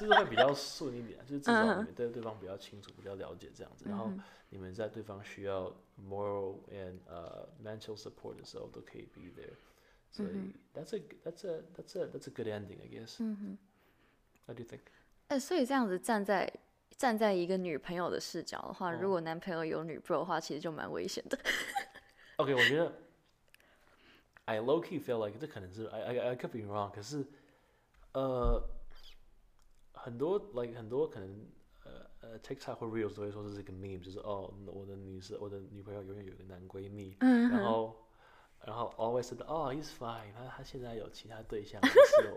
[0.00, 4.10] 就是会比较顺一点，就是至少你们对对方比较清楚、比较了解这样子，然后
[4.48, 5.70] 你们在对方需要
[6.08, 9.52] moral and 呃 mental support 的时候都可以 be there，
[10.10, 13.16] 所以 that's a that's a that's a that's a good ending I guess。
[13.18, 13.58] 嗯哼
[14.46, 14.80] ，What do you think？
[15.28, 16.50] 哎，所以这样子站在
[16.96, 21.38] 站在一个女朋友的视角的话，如果男朋友有女 bro 的话，其实就蛮危险的。
[22.36, 22.92] OK，我觉得
[24.46, 27.26] I low key feel like 这可能是 I I I could be wrong，可是。
[28.12, 28.60] 呃，
[30.02, 31.46] 很多 like 很多可能
[31.84, 31.90] 呃
[32.20, 37.96] 呃 TikTok 或 Reels 都会说这是一个 meme，就是哦，我的女士，我的女朋友永远有一个男闺蜜，然后
[38.64, 41.80] 然后 always said 哦 he's fine，他他现在有其他对象，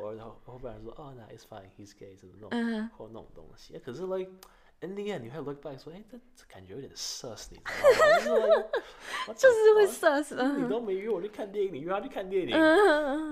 [0.02, 2.50] 我然后不然说哦那 it's fine，he's gay，这种
[2.98, 4.32] 或那种东西，可是 like。
[4.84, 7.60] In the end，你会 look back 说，哎，这这感觉有点色死，你
[8.22, 8.46] 知道吗？
[9.34, 10.36] 就是会色死。
[10.58, 12.50] 你都没约我去看电影，你约他去看电影，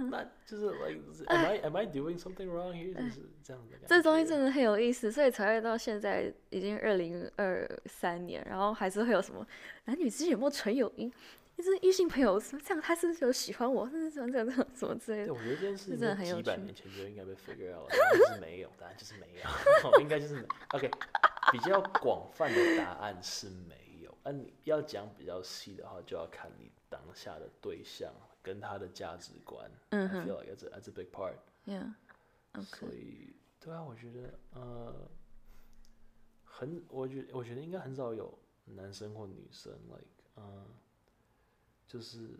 [0.09, 2.93] 那就是 like，am I am I doing something wrong here？
[2.93, 3.77] 就是这样的。
[3.85, 9.45] 这东西真的很有意思，所以才会到现在已经二零二三年，然后还是会有什么
[9.83, 11.11] 男女之间有没有纯友谊？
[11.57, 15.25] 就是异性朋友这样，他是有喜欢我，是这样这样这样什么之类的。
[15.25, 15.99] 对，我觉得这件事情
[16.37, 20.89] 几百年前就应该被 figure out 了，就是没有， 答案就是没有，应该就是 OK。
[21.49, 28.13] 比较广泛的答案是没有，那你要讲比较细的话，就要看你当下的对象
[28.43, 29.71] 跟他的价值观。
[29.89, 31.37] I feel like a, it's a big part.
[31.65, 31.93] Yeah.
[32.53, 32.65] OK。
[32.65, 35.09] 所以，对啊，我觉得，呃，
[36.43, 40.65] 很，我觉，我觉得应该很少有男生或女生，like，嗯，
[41.87, 42.39] 就是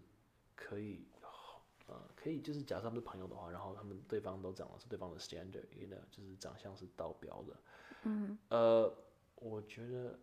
[0.56, 1.08] 可以，
[1.88, 7.56] 呃，可以，就是假设他们是朋友的话，然后他们对方都长得是对方的 standard，you know，就是长相是道标的。
[8.04, 8.94] 嗯，呃，
[9.36, 10.20] 我觉得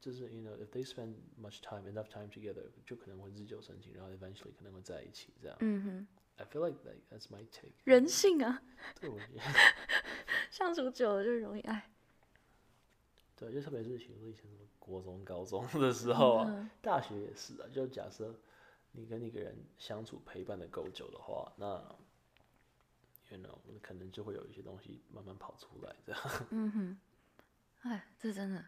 [0.00, 5.56] 就是，you know，if they spend much time enough time together，就可能会日久生情，然后 eventually 可能会在一起这样。
[5.60, 6.06] 嗯哼
[6.36, 7.72] ，I feel like that that's my take。
[7.84, 8.62] 人性啊，
[9.00, 9.40] 对，我觉得
[10.50, 11.90] 相处久了就容易爱。
[13.36, 18.34] 对，就特别是比如说以前什么国中、高中的时候啊，大学也是啊，就假设
[18.92, 21.96] 你跟一个人相处陪伴的够久的话，那。
[23.30, 26.20] you know，可能就会有一些东西慢慢跑出来这样。
[26.48, 26.98] 嗯哼。
[27.88, 28.62] 哎，这真的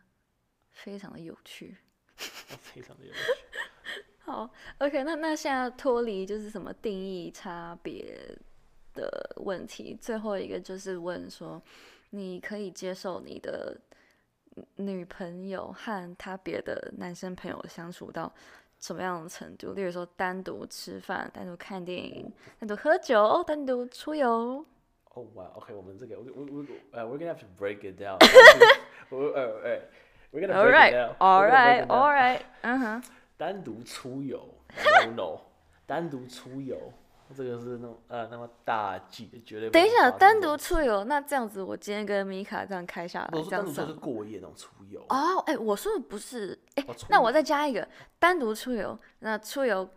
[0.71, 1.77] 非常的有趣，
[2.17, 3.19] 非常的有趣。
[4.21, 4.49] 好
[4.79, 8.17] ，OK，那那现在脱离就是什么定义差别
[8.95, 11.61] 的问题，最后一个就是问说，
[12.11, 13.79] 你可以接受你的
[14.77, 18.33] 女朋友和他别的男生朋友相处到
[18.79, 19.73] 什么样的程度？
[19.73, 24.65] 例如说，单独吃饭、单独看电影、单独喝酒、单独出游。
[25.15, 28.17] 哦，哇，OK，我们这个，我我我，呃，We're gonna have to break it down。
[29.11, 29.33] 哦，
[29.65, 29.81] 哎
[30.33, 31.17] ，We're gonna break it down。
[31.19, 33.03] All right, all right，嗯哼。
[33.37, 34.47] 单独出游
[35.17, 35.41] ，no，
[35.87, 36.93] 单独出游，
[37.35, 39.71] 这个是那种呃那么大忌，绝对。
[39.71, 45.01] 等一下，单独出游，那这样子，我今天跟米卡这样开下来，这样子是过夜那种出游。
[45.09, 47.89] 哦，哎，我说的不是，哎，那我再加一个，
[48.19, 49.89] 单独出游，那出游。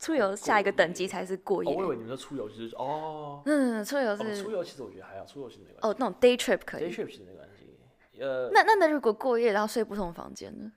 [0.00, 1.72] 出游下一个等级才是过夜。
[1.72, 3.42] 我以为你们说出游就是哦。
[3.44, 4.42] 嗯，出游是。
[4.42, 5.86] 出游其实我觉得还好，出游其实没关系。
[5.86, 6.84] 哦，那种 day trip 可以。
[6.84, 8.20] day trip 其实没关系。
[8.20, 8.50] 呃。
[8.52, 10.72] 那那那如果过夜然后睡不同房间呢？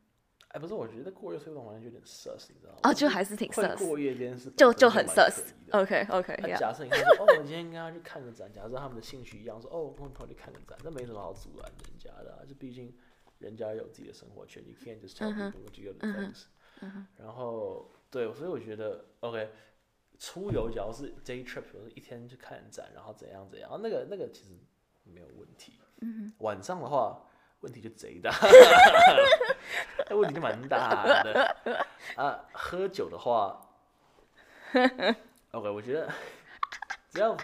[0.49, 2.79] 哎，不是，我觉得过夜睡不同房间有点 sus，你知道吗？
[2.83, 3.87] 哦，就还是挺 sus。
[3.87, 5.41] 过夜这件事就就很 sus。
[5.71, 6.35] OK OK。
[6.59, 12.93] 假设你看说，哦，我今天跟他去看个展，假设他们的兴趣一样，说，哦，我跟朋友去看个展，那没什么好阻拦人家的，就毕竟
[13.39, 16.43] 人家有自己的生活圈，you can't just tell people to go to things。
[17.17, 19.51] 然后，对，所以我觉得 OK。
[20.19, 24.53] 出游，只要是 day trip，比如说一天去看展，然后怎样怎样，那个那个其实
[25.03, 25.73] 没有问题。
[26.37, 27.19] 晚上的话，
[27.59, 28.31] 问题就贼大，
[30.07, 31.55] 那问题就蛮大的。
[32.15, 33.59] 啊，喝酒的话，
[35.51, 36.09] OK，我觉得
[37.09, 37.35] 只要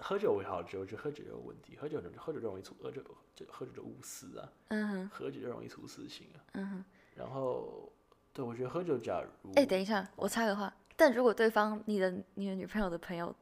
[0.00, 3.02] 喝酒为好酒，我觉得喝酒有问题，喝酒喝酒就容易出，喝酒
[3.34, 6.38] 就喝酒就误事啊，嗯哼，喝酒就容易出事情啊。
[6.54, 6.84] 嗯哼。
[7.14, 7.92] 然后，
[8.32, 10.74] 对我觉得喝酒，假如哎、等一下，我插个话。
[10.96, 13.34] 但如果对方你的你的女朋友的朋友，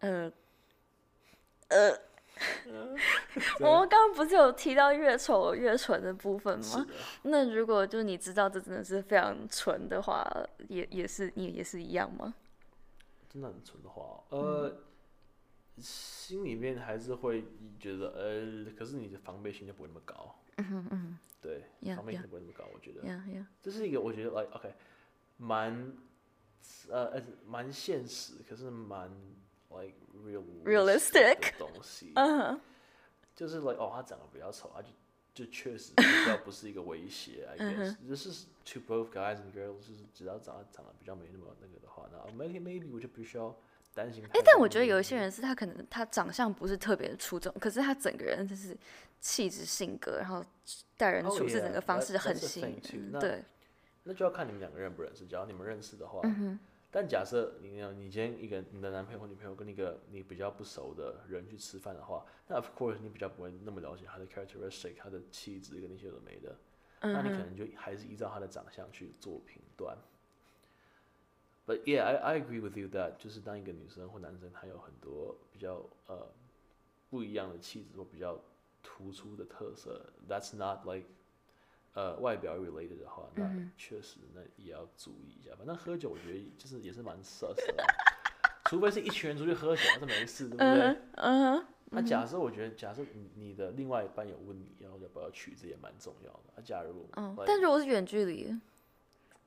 [0.00, 0.30] 呃
[1.68, 1.98] 呃，
[3.60, 6.86] 我们刚刚不是有提到越丑越蠢的部分吗？
[7.22, 10.26] 那如果就你知道这真的是非常蠢的话，
[10.68, 12.34] 也也是你也是一样吗？
[13.32, 14.82] 真的很纯的话，呃，
[15.78, 17.44] 心里面还是会
[17.78, 20.34] 觉得，呃，可是你的防备心就不会那么高。
[20.58, 22.64] 嗯对 Yeah, 防备心不会那么高。
[22.74, 23.02] 我觉得
[23.62, 24.74] 这是一个我觉得 like OK，
[25.38, 25.96] 蛮
[26.90, 29.08] 呃呃蛮现实，可是蛮
[29.70, 32.12] like real Realistic 的东西。
[33.34, 34.88] 就是 like 哦，他长得比较丑，他就
[35.32, 38.30] 就确实比较不是一个威胁，I 嗯 guess。
[38.30, 43.56] is to both guys and girls，就是只要长得长得比较没那么那个的话，那 maybe maybe 我就不需要
[43.94, 44.46] 担心哎、那个。
[44.46, 48.76] 但我觉得有一些人是他可能他长相不是特别出众，可是他整个人就是
[49.20, 50.44] 气质、性格，然后
[50.96, 53.42] 待人 Oh, 处事整个方式很吸引对，
[54.04, 55.26] 那就要看你们两个认不认识。
[55.26, 56.58] 只要你们认识的话，嗯
[56.90, 66.56] 但假设你呢，你今天一个你的男朋友或女朋友跟一个你比较不熟的人去吃饭的话，那 of course 你比较不会那么了解他的 characteristic，他的气质跟那些有的没的，
[67.00, 69.96] 那你可能就还是依照他的长相去做评断。
[71.66, 76.26] But yeah, I I agree with you that 就是当一个女生或男生他有很多比较呃
[77.08, 78.40] 不一样的气质或比较
[78.82, 81.06] 突出的特色，that's not like
[81.94, 85.54] 呃外表 related 的话，那确实那也要注意一下。
[85.56, 87.86] 反正喝酒我觉得就是也是蛮 sus 的啊，
[88.70, 90.96] 除非是一群人出去喝酒，那是没事，对不对？
[91.16, 96.40] 嗯那假设我觉得，假设你你的另外一半有问你要要不要去，这也蛮重要的。
[96.54, 98.56] 那假如，嗯但如果是远距离，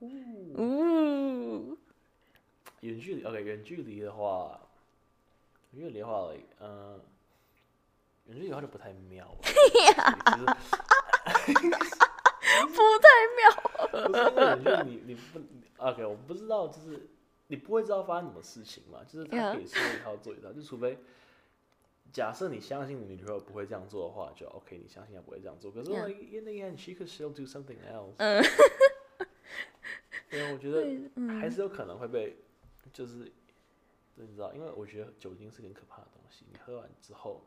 [0.02, 1.78] 呜，
[2.82, 4.60] 远距离，OK，远距离的话，
[5.72, 6.28] 远距离的话
[6.60, 7.00] 呃，
[8.26, 10.58] 远距离的话就不太妙了。
[12.68, 13.42] 不太妙。
[14.08, 15.40] 不是因为远距离你你不
[15.78, 17.08] ，OK，我不知道，就是
[17.48, 20.98] 你不会知道发生什么事情嘛，就是他可以说一套做一套，就除非
[22.12, 25.72] 假设你相信你女朋友不会这样做的话，就 OK，你相信她不会这样做。
[25.72, 28.14] 可是 Yeah in the end she could still do something else。
[28.18, 28.44] 嗯
[30.30, 30.84] 对啊，我觉得
[31.16, 32.36] 嗯还是有可能会被，
[32.92, 33.32] 就是
[34.16, 37.46] 你知道，因为我觉得酒精是个很可怕的东西，你喝完之后，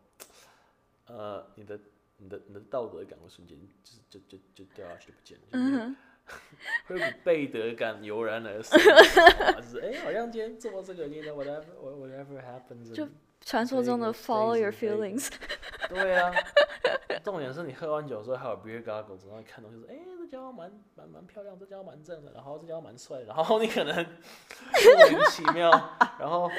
[1.07, 1.79] 呃，你的
[2.19, 5.97] 你的你的道德感会瞬间就是就就就掉下去就不见了，嗯
[6.89, 8.79] 就是 会有股背德感油然而生，
[9.57, 13.09] 就是 哎、好像今天做这个，你 know whatever whatever happens，就
[13.41, 15.31] 传说中的 follow your feelings。
[15.89, 16.33] 对啊，
[17.23, 25.71] 重点是你喝完酒之后还有 beer goggles，然后看到就是，哎、这家伙蛮蛮蛮漂亮，这家伙蛮正的，然后这家伙蛮帅的，然后你可能 莫名其妙，
[26.19, 26.51] 然后，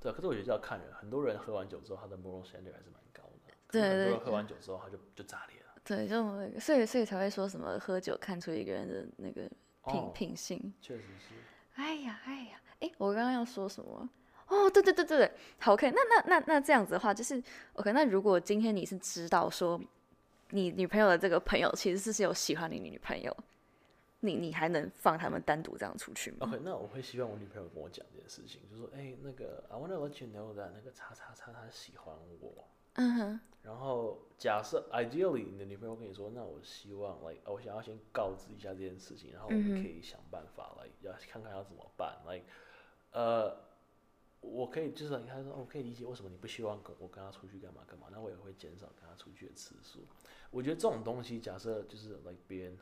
[0.00, 3.24] 对，可是我觉得要看人，很多人喝完酒之后，他的 moral standard 还是蛮高
[3.70, 9.42] 对对喝完酒之后他就就炸裂了，对，就，所以所以才会说什么喝酒看出一个人的那个
[9.86, 10.72] 品、哦品性。
[10.80, 11.34] 确实是，
[11.74, 14.08] 哎呀哎呀，哎，我刚刚要说什么？
[14.48, 17.42] 哦，对对对对对，好，OK，那那那那这样子的话，就是
[17.74, 17.92] OK。
[17.92, 19.78] 那如果今天你是知道说
[20.50, 23.36] 你女朋友的这个朋友其实是是有喜欢你女朋友，
[24.20, 32.64] 你你还能放他们单独这样出去吗？OK，那我会希望我女朋友跟我讲这件事情，就说，哎、那个 I wanna let you know that 那个叉叉叉他喜欢我，
[32.98, 42.44] 嗯哼，然后假设 ideally 你的女朋友跟你说，那我希望 like 我想要先告知一下这件事情，然后我们可以想办法来、要看看要怎么办，like
[43.12, 43.66] 呃。
[44.40, 50.06] 我可以就是说，哦我可以理解为什么你不希望跟我跟他出去干嘛干嘛，那我也会减少跟他出去的次数。
[50.52, 52.78] 我觉得这种东西，假设就是 like 别人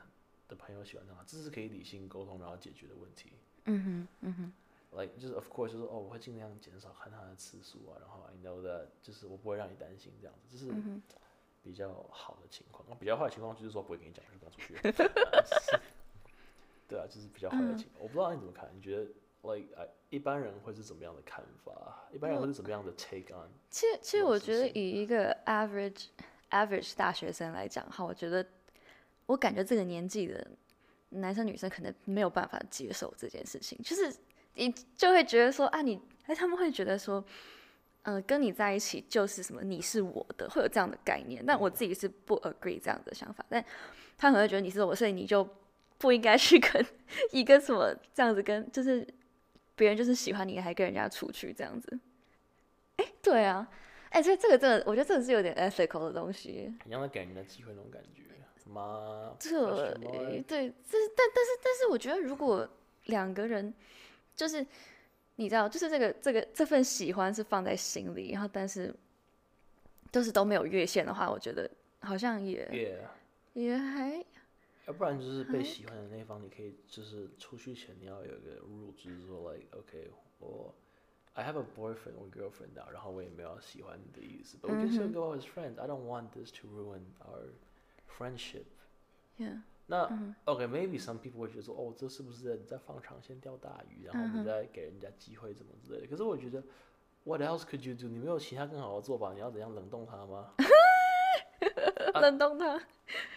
[0.49, 3.33] 的朋友喜欢他，这是可以理性沟通然后解决的问题。
[3.65, 4.53] 嗯哼，嗯哼，
[4.93, 11.03] like 就是 of course 就是哦，我会尽量减少看他的次数啊，然后 I know that 就是我不会让你担心这样子，这是嗯
[11.63, 12.87] 比较好的情况。
[12.89, 14.77] 那比较坏的情况就是说不会跟你讲，就跟他出去。
[14.77, 15.81] 啊就是
[16.89, 18.03] 对啊，就是比较坏的情况。
[18.03, 19.03] 我不知道你怎么看，你觉得
[19.43, 22.09] like 哎一般人会是怎么样的看法？
[22.13, 23.51] 一般人会是怎么样的 take on？
[23.69, 26.07] 其实，其实我觉得以一个 average
[26.51, 28.47] average 大学生来讲哈，我觉得
[29.27, 30.47] 我感觉这个年纪的
[31.09, 34.17] 男生女生可能没有办法接受这件事情，就是
[34.57, 37.25] 你就会觉得说啊你，哎他们会觉得说，
[38.03, 41.45] 嗯、跟你在一起就是什么你是我的，会有这样的概念。
[41.47, 43.65] 但我自己是不 agree 这样的想法，但
[44.19, 45.49] 他可能会觉得你是我，所以你就
[45.99, 46.85] 不应该去跟
[47.33, 49.07] 一个什么这样子跟就是
[49.75, 51.99] 别人就是喜欢你，还跟人家出去这样子。
[52.97, 53.69] 哎，对啊，
[54.09, 56.75] 哎，这这个真的，我觉得这个是有点 ethical 的东西。
[56.85, 58.23] 你让他给人家机会那种感觉，
[58.63, 59.37] 什么？
[59.39, 62.67] 这对，这是但但是但是，我觉得如果
[63.05, 63.75] 两个人
[64.37, 64.65] 就是
[65.37, 68.95] 你知道，就是这个这个这份喜欢是放在心里，然后但是
[70.13, 71.69] 都是都没有越线的话，我觉得
[72.01, 73.01] 好像也
[73.55, 74.25] 也还。
[74.87, 80.09] 要不然就是被喜欢的那方，你可以就是出去前你要有一个 rule，就是说 like OK，
[80.39, 80.73] 我
[81.33, 85.81] I have a boyfriend or girlfriend now，然后我也没有喜欢你的意思，but we can still go as friends.
[85.81, 87.49] I don't want this to ruin our
[88.17, 88.67] friendship.
[89.37, 89.63] Yeah.
[89.87, 96.07] 那 OK，maybe some people 会觉得说，哦，这是不是你在放长线钓大鱼，然后你在给人家机会怎么之类的？
[96.09, 96.63] 可是我觉得
[97.25, 98.09] ，What else could you do？
[98.09, 99.33] 你没有其他更好的做法？
[99.33, 100.55] 你要怎样冷冻它吗？
[102.21, 102.81] 冷冻它。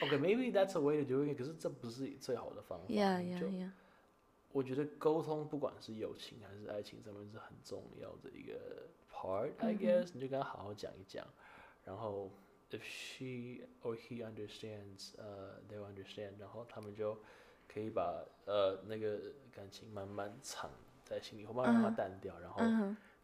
[0.01, 2.85] OK，maybe that's a way to do it，可是这不是最好的方法。
[2.87, 3.71] Yeah, yeah, yeah。
[4.51, 9.51] 我觉得沟通，不管是友情还是爱情上面，是很重要的一个 part。
[9.59, 11.23] I guess 你就跟他好好讲一讲，
[11.83, 12.31] 然后
[12.71, 17.17] if she or he understands，呃，they will understand，然后他们就
[17.71, 19.19] 可以把呃那个
[19.51, 20.69] 感情慢慢藏
[21.03, 22.61] 在心里，或慢慢让它淡掉，然后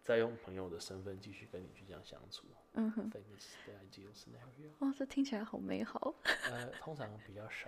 [0.02, 2.46] 再用朋友的身份继续跟你去这样相处。
[2.74, 3.12] 嗯哼，
[4.80, 6.14] 哇，这听起来好美好。
[6.52, 7.68] 呃，通常比较少。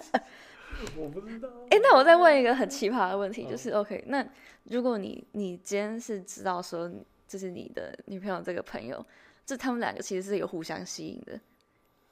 [0.96, 1.48] 我不知道。
[1.70, 4.26] 哎，那我再问一个很奇葩的问题，就是 OK，那
[4.64, 6.90] 如果你你今天是知道说，
[7.26, 9.04] 就是你的女朋友这个朋友，
[9.46, 11.40] 就他们两个其实是有互相吸引的，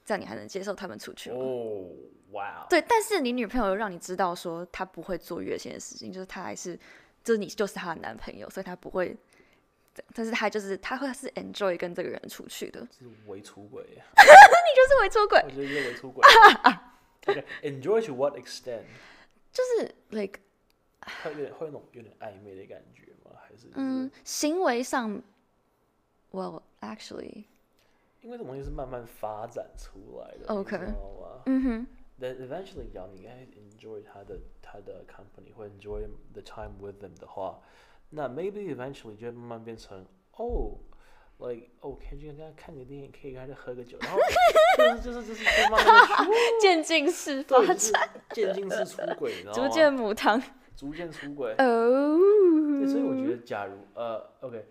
[0.06, 1.36] 这样你还能接受他们出去吗？
[1.38, 1.90] 哦，
[2.32, 2.66] 哇。
[2.70, 6.78] 对，但是你女朋友让你知道说，她不会做越线的事情，就是她还是，
[7.24, 9.16] 就是你就是她的男朋友，所以她不会。
[10.12, 16.24] 但是她就是她会是 enjoy 跟这个人出去的，是伪出轨， 你就是伪出轨，我觉得是伪出轨。
[17.26, 18.82] OK，enjoy to what extent？
[19.52, 20.40] 就是 like
[21.22, 23.36] 会有点会有种有点暧昧的感觉吗？
[23.40, 25.22] 还是嗯，行为上
[26.34, 27.44] ，Well actually，
[28.20, 31.42] 因为这东西是慢慢发展出来的，OK，知道吗？
[31.46, 31.86] 嗯哼
[32.20, 37.60] ，Then eventually，要你应该 enjoy 他的他的 company，或 enjoy the time with them 的话。
[38.10, 40.04] 那 maybe eventually 就会慢慢变成
[40.36, 40.76] 哦
[41.38, 44.18] ，like 哦，可以跟他看个电影，可以跟他喝个酒，然后
[45.02, 46.28] 就是就是就是慢慢
[46.60, 50.40] 渐进式发展，渐进式出轨，然后逐渐母汤，
[50.76, 51.54] 逐渐出轨。
[51.58, 52.18] 哦。
[52.86, 54.64] 所以我觉得，假如呃，OK，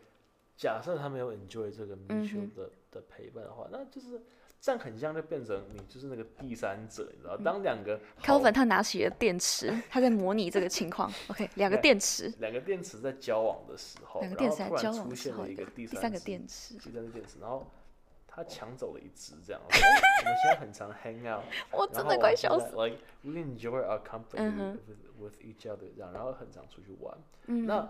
[0.55, 4.21] 假设他没有 enjoy 这个 mutual 的的陪伴的话，那就是。
[4.65, 7.35] 这样很像，就变成你就是那个第三者，你知道？
[7.35, 11.11] 当两个 Kelvin 他拿起了电池， 他在模拟这个情况。
[11.27, 17.67] OK，两个电池， 两个电池在交往的时候，两个电池在交往出现了一个第三个电池，第三个电池，然后
[18.25, 19.61] 他抢走了一只，这样。
[19.61, 22.67] 我们现在很常 hang out， 我真的快笑死。
[22.67, 24.77] Like we enjoy our company
[25.19, 27.17] with each other，这样，然后很常出去玩。
[27.47, 27.89] 那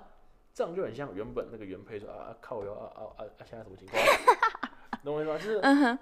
[0.53, 4.01] 这样就很像原本那个原配说啊，靠我啊啊啊啊，现在什么情况？
[5.03, 5.37] 懂我意思吗？
[5.37, 5.97] 就是。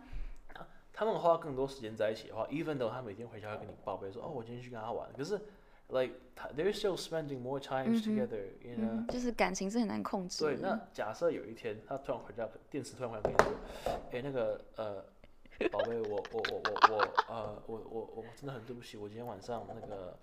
[0.94, 5.34] 他们花更多时间在一起的话，even though 他每天回家会跟你报备说，哦，我今天去跟他玩，可是
[5.88, 6.14] ，like
[6.56, 10.44] they're still spending more times together，you know，就是感情是很难控制。
[10.44, 13.54] 对，那假设有一天他突然回家，电池突然回来跟你说，
[14.12, 15.04] 哎，那个呃，
[15.72, 16.98] 宝贝，我我我我我
[17.34, 20.16] 呃，我我我真的很对不起，我今天晚上那个。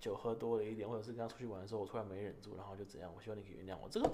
[0.00, 3.10] 酒喝多了一点，或者是跟他出去玩的时候，我突然没忍住，然后就怎样？
[3.16, 3.88] 我希望你可以原谅我。
[3.88, 4.10] 这个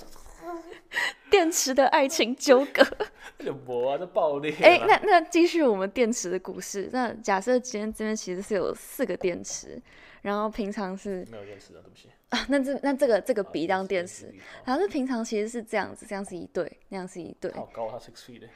[1.31, 2.83] 电池的爱情纠葛，
[3.45, 4.55] 有博啊，这爆裂。
[4.63, 6.89] 哎，那那继续我们电池的故事。
[6.93, 9.81] 那假设今天这边其实是有四个电池，
[10.23, 12.47] 然后平常是没有电池的，对不起啊。
[12.49, 14.33] 那这那这个这个笔当电池，
[14.65, 17.53] 然后是平常其实是这样子，这样是一对，那样是一对。
[17.53, 18.49] 好高，他 six feet 的。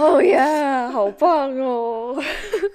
[0.00, 0.38] 哦耶，
[0.88, 2.14] 好棒哦！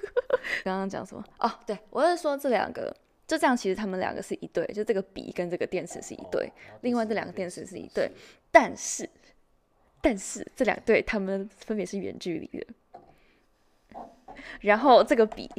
[0.64, 1.24] 刚刚讲什么？
[1.40, 2.96] 哦，对我是说这两个。
[3.28, 6.52] 就这样，其实他们两个是一对，就这个笔跟这个电池是一对，
[6.82, 8.12] 另外这两个电池是一对，
[8.52, 9.10] 但是，
[10.02, 14.00] 但是这两对他们分别是远距离的，
[14.62, 15.50] 然后这个笔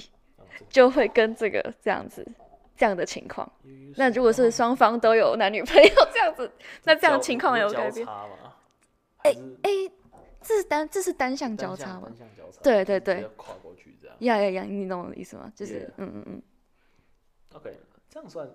[0.68, 2.24] 就会跟这个这样子
[2.76, 3.50] 这样的情况。
[3.96, 6.48] 那如果是双方都有男女朋友这样子，
[6.84, 8.06] 那这样情况有改变？
[9.24, 9.70] 哎哎，
[10.40, 12.08] 这是单这是单向交叉吗？
[12.62, 14.16] 对对对，跨过去这样。
[14.20, 15.52] 呀呀呀，你懂我的意思吗？
[15.56, 16.42] 就是嗯嗯嗯。
[17.56, 17.74] OK，
[18.10, 18.46] 这样算，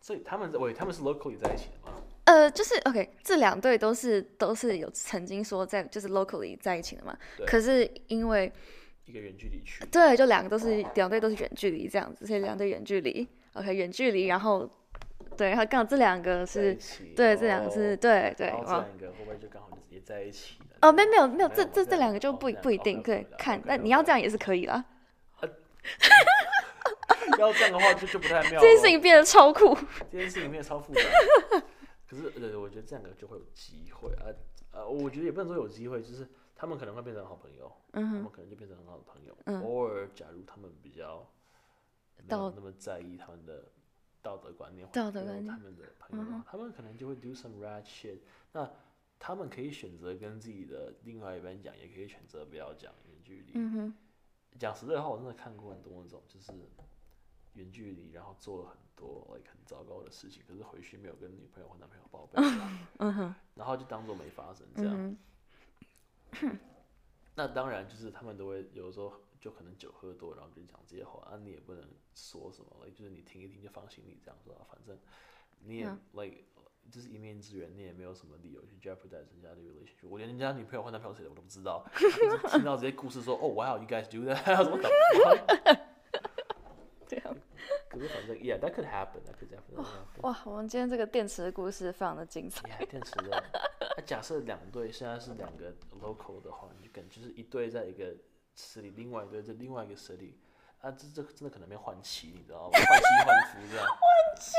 [0.00, 2.00] 所以他们喂他们是 locally 在一起的吗？
[2.24, 7.14] 呃，就是 OK，这两对都是都是有曾经说在就是 locally 在一起的嘛。
[7.46, 8.50] 可是因为
[9.04, 14.66] 一个远距离去，对，就两个都是两对都是远距离这样子，所以两对远距离 OK 远距离，然后
[15.36, 16.74] 对，然后刚好这两个是，
[17.14, 18.48] 对，这两个是对对。
[18.48, 20.56] 这两个会不会就刚好也在一起？
[20.80, 24.82] 哦，没没有没有，这这这两个就不不一定，对，看，那你要这样也是可以了。
[27.38, 28.60] 要这样的话就就不太妙了。
[28.60, 29.76] 这件事情变得超酷。
[30.10, 31.00] 这件事情变得超复杂。
[32.06, 34.28] 可是呃，我觉得这两个就会有机会啊
[34.72, 39.36] 呃，我觉得也不能说有机会，就是他们可能会变成好朋友，嗯，他们可能就变成很好的朋友。
[39.46, 41.28] 嗯偶尔假如他们比较
[42.28, 43.64] 没有那么在意他们的
[44.22, 48.18] 道德观念，道德观念他们的朋友他们可能就会 do some rat shit。
[48.52, 48.70] 那
[49.18, 53.52] 他们可以选择跟自己的另外一半讲，也可以选择不要讲远距离。
[53.54, 53.94] 嗯哼，
[54.58, 56.52] 讲实在话，我真的看过很多那种就是
[57.54, 62.40] 远距离，然后做了很多 like 很糟糕的事情，可是回去没有跟女朋友或男朋友报备，
[62.98, 65.16] 嗯哼，然后就当做没发生这样。
[66.42, 66.58] 嗯
[67.36, 71.84] 那当然就是他们都会有时候就可能酒喝多，然后就讲这些话，啊，你也不能
[72.14, 74.96] 说什么，like 就是你听一听就放心里这样说，啊反正
[75.60, 76.44] 你也、嗯 like
[76.90, 80.08] 就是一面之缘，你也没有什么理由去 jeopardize 人家的 relationship。
[80.08, 81.84] 我连人家女朋友换男朋友谁的我都不知道，
[82.50, 84.88] 听到这些故事说，哦，wow you guys do that，怎么搞？
[87.06, 87.36] 这样。
[87.88, 90.20] 可是反正，yeah，that could happen，that could definitely happen。
[90.22, 92.68] 哇，我们今天这个电池的故事非常的精彩。
[92.68, 93.42] Yeah，电池的。
[93.96, 98.14] 那假设两队现在是两个 local 的话，你就感觉就是一队在一个
[98.56, 100.36] 池里，另外一队在另外一个池里，
[100.80, 102.70] 啊，这这真的可能变换妻，你知道吗？
[102.72, 103.86] 换妻换夫这样。
[103.86, 104.50] 换妻。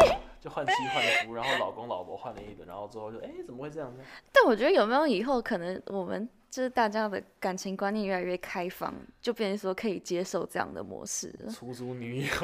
[0.46, 4.04] 就换妻换夫，然后老公老婆换了一轮，然后之后就哎、怎么会这样呢？
[4.32, 11.52] 但我觉得有没有以后可能我们就是大家的感情观念越来越开放，就变成说可以接受这样的模式了。
[11.52, 12.28] 出租女友。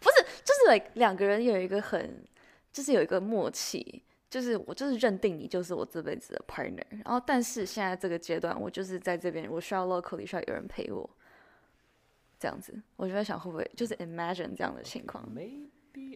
[0.00, 2.24] 不是 like 两个人有一个很，
[2.72, 11.08] 就是有一个默契，就是我就是认定你就是我这辈子的 partner，然后但是现在这个阶段，我就是在这边，我需要 locally 需要有人陪我，
[12.38, 15.24] 这样子，我就在想会不会就是 imagine 这样的情况。
[15.34, 15.68] Maybe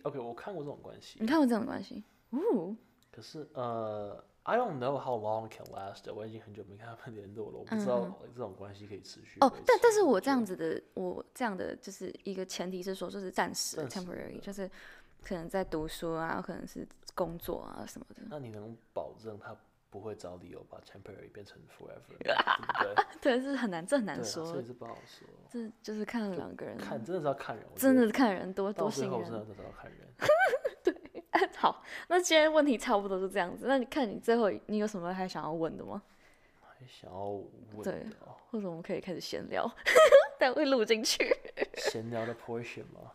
[0.05, 2.03] OK，我看过这种关系你，看过这种关系？
[2.31, 2.77] 哦，
[3.11, 6.13] 可是呃，I don't know how long can last。
[6.13, 14.71] 我已经很久没看他们联络了，我不知道这种关系可以持续哦，但但是我这样子的，我这样的就是一个前提是说，就是暂时的 temporary，就是
[15.23, 18.23] 可能在读书啊，可能是工作啊什么的。
[18.29, 19.57] 那你能保证他
[19.95, 23.39] 不会找理由把 temporary 变成 forever， 对不对？
[23.39, 25.25] 对，是很难，这很难对啊，所说以，是不好说。
[25.49, 29.13] 这就是看两个人，看真的是要看人，真的是看人多多信任。
[29.13, 30.01] 最后真的都是要看人。
[31.57, 33.67] 好，那今天问题差不多就这样子。
[33.69, 36.03] 那你看你最后你有什么还想要问的吗？
[36.61, 39.71] 还想要问对的哦，或者我们可以开始闲聊，
[40.41, 41.25] 但会录进去。
[41.77, 43.13] 闲聊的 portion 吗？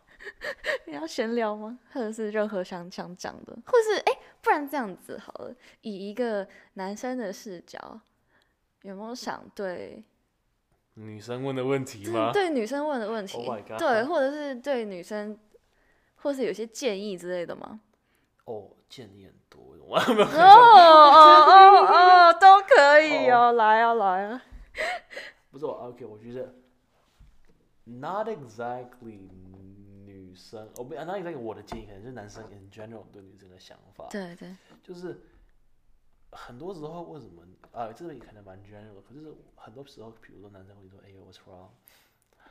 [0.86, 1.78] 你要闲聊吗？
[1.94, 8.00] 或者是任何想想讲的，或是哎、不然这样子好了，以一个男生的视角，
[8.84, 10.04] 有没有想对
[10.96, 12.32] 女生问的问题吗？
[12.32, 13.38] 对女生问的问题。
[13.38, 15.38] Oh 对，或者是对女生，
[16.16, 17.82] 或是有些建议之类的吗？
[18.46, 24.42] 哦，建议很多，我没有哦哦哦哦，都可以 哦，来啊来啊，
[25.52, 26.54] 不是我 OK，我觉得
[27.86, 29.30] not exactly
[30.30, 35.22] 女生，哦不，not exactly 我的建议，可能是男生 in general 对女生的想法，对对，就是
[36.32, 41.70] 很多时候为什么啊，这个也可能蛮 general，可是很多时候，比如说男生会说，哎呦 what's wrong，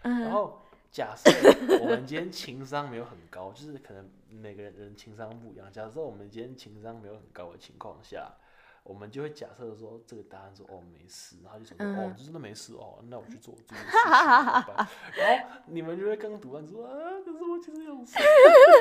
[0.03, 1.31] 然嗯后假设
[1.81, 5.71] 我们今天情商没有很高，就是可能每个人人情商不一样。
[5.71, 8.33] 假设我们今天情商没有很高的情况下，
[8.89, 14.11] 我们就会假设说这个答案说哦没事，然后就想说、哦就真的没事哦，那我去做这件事情。
[14.11, 18.19] 然后你们就会更读完说啊，可是我其实有事。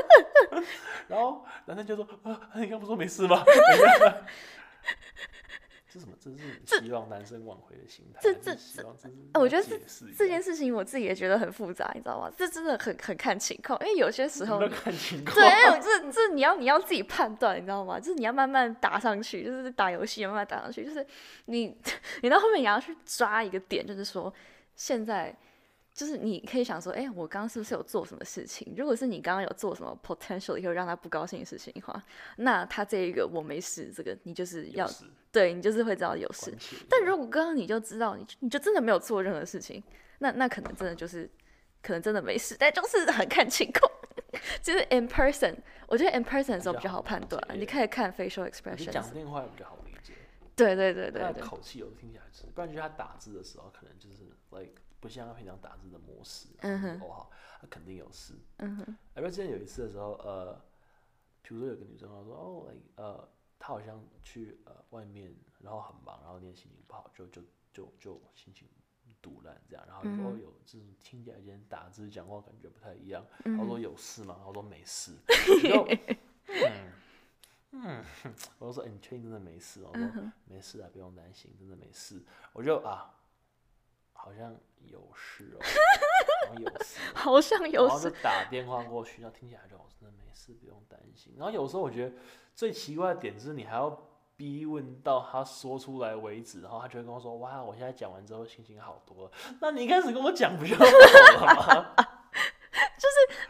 [1.09, 3.43] 然后男生就说啊，你刚不说没事吗？
[5.97, 6.15] 这什么？
[6.21, 6.29] 这
[6.77, 12.31] 是你希望男生挽回的心态，这这这我觉得解释一下这件事情我自己也觉得很复杂，你知道吗？
[12.37, 15.35] 这真的很很看情况，因为有些时候要看情况。
[15.35, 17.99] 对，因为这这你要你要自己判断，你知道吗？
[17.99, 21.05] 就是你要慢慢打上去，就是打游戏慢慢打上去，就是
[21.45, 21.75] 你
[22.21, 24.33] 你到后面你要去抓一个点，就是说
[24.75, 25.35] 现在
[25.97, 28.71] 就是你可以想说，哎、我刚刚是不是有做什么事情？
[28.77, 31.99] 如果是你刚刚有做什么 potentially 会让他不高兴的事情的话，
[32.35, 34.87] 那他这一个我没事，这个你就是要
[35.31, 36.55] 对你就是会知道有事
[36.87, 39.83] 但如果刚刚你就知道，你你就真的没有做任何事情，
[40.19, 41.27] 那那可能真的就是，
[41.81, 43.91] 可能真的没事，但就是很看情况。
[44.61, 45.55] 就是 in person，
[45.87, 49.11] 我觉得 in person 的时候比较好判断你可以看 facial expressions 讲。
[49.11, 50.13] 电话也比较好理解，
[50.55, 57.31] 对对对他对对，的口气有听起来是，不然就是他打字的时候可能就是 like 不像他平常打字的模式，嗯哼哦好，
[57.61, 58.33] 他肯定有事。
[58.57, 60.53] 嗯哼，而且之前有一次的时候，呃，
[61.41, 63.29] 比如说有个女生她说哦呃，
[63.59, 67.41] 她好像去呃外面，然后很忙，然后今天心情不好，就就
[67.71, 68.67] 就就心情
[69.21, 74.41] 堵烂这样，然后就说、哦嗯有这种听起来今天打字讲话感觉不太一样，嗯她说有事吗？
[74.47, 75.13] 我说没事，
[75.63, 75.87] 然后
[76.47, 76.91] 嗯
[77.71, 78.03] 嗯，
[78.59, 79.89] 我就说 哎、你确定真的没事吗？
[79.93, 82.23] 我说嗯没事啊，不用担心，真的没事。
[82.53, 83.13] 我就啊
[84.17, 87.13] 好像有事哦， 好像有事哦。
[87.13, 91.33] 好像有然后就事，打电话过去，然后听起来就我真的没事，不用担心。
[91.37, 92.15] 然后有时候我觉得
[92.55, 93.89] 最奇怪的点是你还要
[94.35, 101.95] 逼问到他说出来为止，然后他就会跟我说：“哇，我现在讲完之后心情好多了。”那你一开始跟我讲不就好了吗？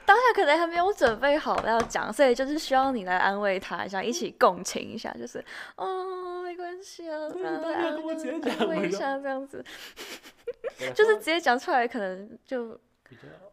[0.06, 5.44] 当下可能还没有准备好要讲，所以就是需要你来安慰他一下，一起共情一下，就是
[5.76, 8.38] 哦，没关系啊，这对样当下跟我直接
[8.88, 9.64] 一下，这样子，
[10.96, 12.80] 就是直接讲出来，可能就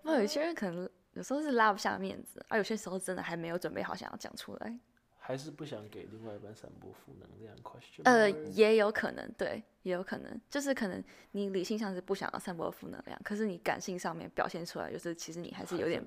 [0.02, 4.78] 那有些人可能有时候是拉不下面子，而有些时候真的还没有准备好想要讲出来。
[5.18, 7.56] 还是不想给另外一半散播负能量。
[7.56, 16.04] question 呃，也有可能，对，也有可能，就是可能你理性上是不想要散播负能量，可是你感性上面表现出来，就是其实你还是有点。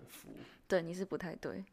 [0.67, 1.65] 对，你是不太对。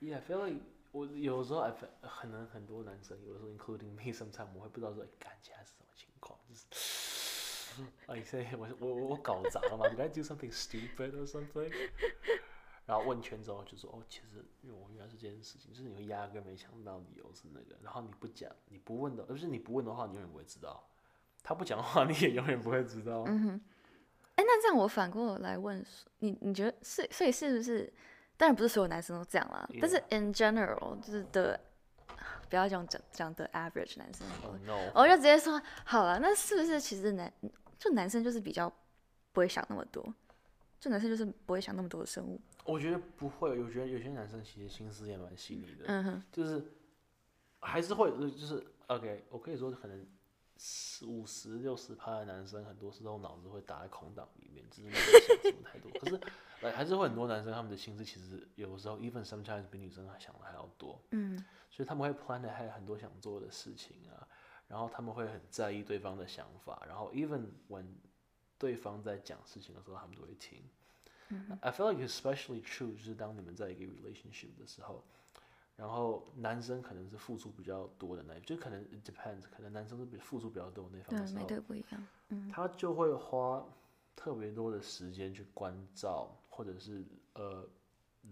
[0.00, 0.60] Yeah, I feel like
[0.92, 11.26] 我有时候 I feel 可能很多男生，有时候 including me, sometime，我会不知道说，干起来是什么情况，就是 I say 我我我搞砸了吗？Did I do something stupid or
[11.26, 11.72] something？
[12.84, 20.86] 然后问圈之后就说，哦，其实因为我原来是这件事情，就是你会压根没想到理由是那个，然后你不讲，你不问的，而是你不问的话，你永远不会知道。
[21.42, 23.24] 他不讲的话，你也永远不会知道。
[23.26, 23.60] 嗯哼，
[24.34, 25.82] 哎，那这样我反过来问
[26.18, 27.90] 你，你觉得是，所以是不是？
[28.42, 31.60] 当然不是所有男生都这样啦但是 in general 就是的，
[32.50, 34.90] 不要讲讲讲的 average 男生 Oh no！
[34.96, 37.32] 我就直接说好了，那是不是其实男
[37.78, 38.68] 就男生就是比较
[39.30, 40.12] 不会想那么多，
[40.80, 42.40] 就男生就是不会想那么多的生物。
[42.64, 45.84] 我觉得不会，我觉得有些男生其实心思也蛮细腻的。
[45.86, 46.64] 嗯哼，就是
[47.60, 50.21] 还是会，呃就是 OK，我可以说可能四
[51.06, 55.90] 五十六十趴的男生，很多时候脑子会打在空档里面，就是没有想什么太多。
[56.00, 56.20] 可是，
[56.60, 64.28] 来还是会很多男生他们的心思其实有时候 even sometimes 比女生还想的还要多，嗯所以他们会 plan 的还有很多想做的事情啊，
[64.68, 67.86] 然后他们会很在意对方的想法，然后 even when
[68.58, 70.62] 对方在讲事情的时候，他们都会听。
[71.62, 75.02] I feel like especially true，就是当你们在一个 relationship 的时候，
[75.82, 82.06] 然后男生可能是付出比较多的那一，就可能 depends，可能男生是比付出比较多的那方对的，时候，每对不一样。
[82.28, 83.66] 嗯他就会花
[84.14, 87.04] 特别多的时间去关照，或者是
[87.34, 87.68] 呃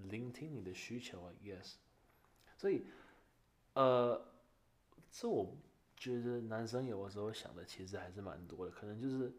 [0.04, 1.72] 聆听你的需求啊，yes。
[2.56, 2.86] 所以
[3.72, 4.24] 呃，
[5.10, 5.52] 这我
[5.96, 9.32] 觉得男生有的时候想的其实还是蛮多的，可能就是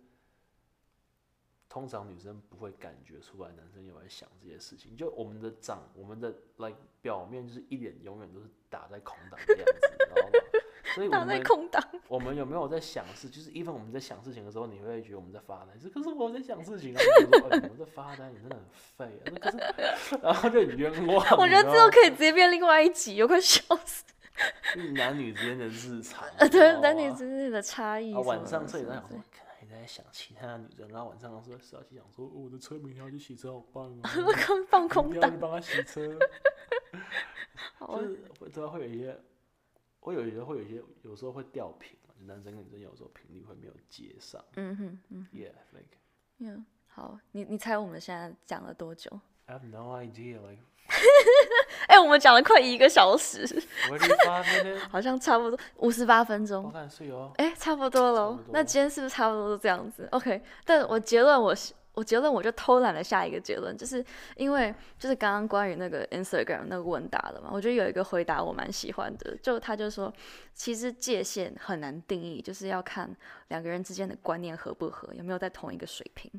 [1.72, 4.94] 通常女生不会感觉出来男生有在想这些事情。
[4.94, 10.32] 就我们的长，我们的 like 表面就是一脸永远都是打在空档的样子，你知道吗？
[10.94, 13.30] 所以我 打在们空档，我们有没有在想事？
[13.30, 17.00] 就是 even 我们在想事情的时候，你会觉得我们在发呆，是可是我在想事情啊，
[17.42, 18.66] 我 们在发呆，你真的很
[18.98, 19.32] 废啊。
[19.32, 21.26] 那可是，然后就很冤枉。
[21.40, 24.04] 我觉得这你知道吗个可以直接变另外一集，我快笑死。
[24.76, 29.51] 就是男女之间的日常，对，男女之间的差异啊，晚上睡什么之在想说，看你
[29.82, 34.10] 在想其他的女生，然后晚上说小七想说，哦我的车明天要去洗车，好棒啊！
[34.70, 36.20] 放空档要去，帮他洗车，
[37.80, 39.20] 就是会知道，会有一些，
[40.00, 44.44] 会有一些，会有一些，有时候会掉频啊，就男生跟女生有时候频率会没有接上。
[44.56, 45.98] 嗯哼嗯 Yeah, like
[46.38, 49.10] 嗯，好，你你猜我们现在讲了多久
[49.46, 50.40] ？I have no idea,
[51.88, 53.46] 哎、我们讲了快一个小时，
[54.90, 56.72] 好像差不多五十八分我钟。
[57.38, 58.44] 哎、差不多喽差不。
[58.44, 64.04] 多那今天是不是差不多是这样子？OK，但我结论我是我结论我就偷懒了下一个结论，就是
[64.38, 70.14] 因为就是刚刚关于那个 Instagram 那个问答的嘛，我觉得有一个回答我蛮喜欢的，就他就说，
[70.54, 73.14] 其实界限很难定义，就是要看
[73.50, 76.32] 两个人之间的观念合不合，有没有在同一个水平。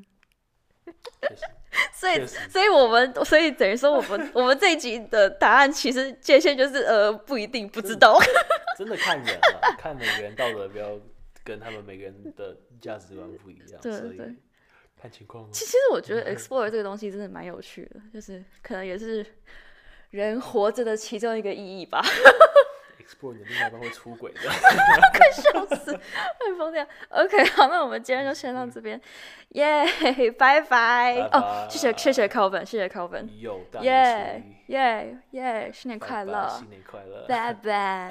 [1.93, 8.19] 所以，所以我们，所以等于说，我们我们这一集的答案其实界限就是呃不一定，不知道。
[8.77, 10.99] 真的看人啊，看每个人道德标
[11.43, 14.35] 跟他们每个人的价值观不一样，对所以对
[14.99, 19.25] 看情况其实我觉得 explore 这个东西真的蛮有趣的，就是可能也是
[20.11, 22.01] 人活着的其中一个意义吧。
[23.03, 24.39] explore 你的另外一半会出轨的。
[25.13, 26.85] 快笑死，快疯掉。
[27.09, 28.99] OK， 好，那我们今天就先到这边，
[29.49, 29.85] 耶，
[30.37, 30.73] 拜拜。
[30.73, 32.87] 拜哦，谢谢谢谢 Calvin，谢谢
[33.71, 37.25] 大耶耶耶，新年快乐，新年快乐。
[37.27, 38.09] 拜拜。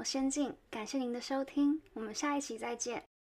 [0.00, 3.09] 我先进，感谢您的收听，我们下一期再见。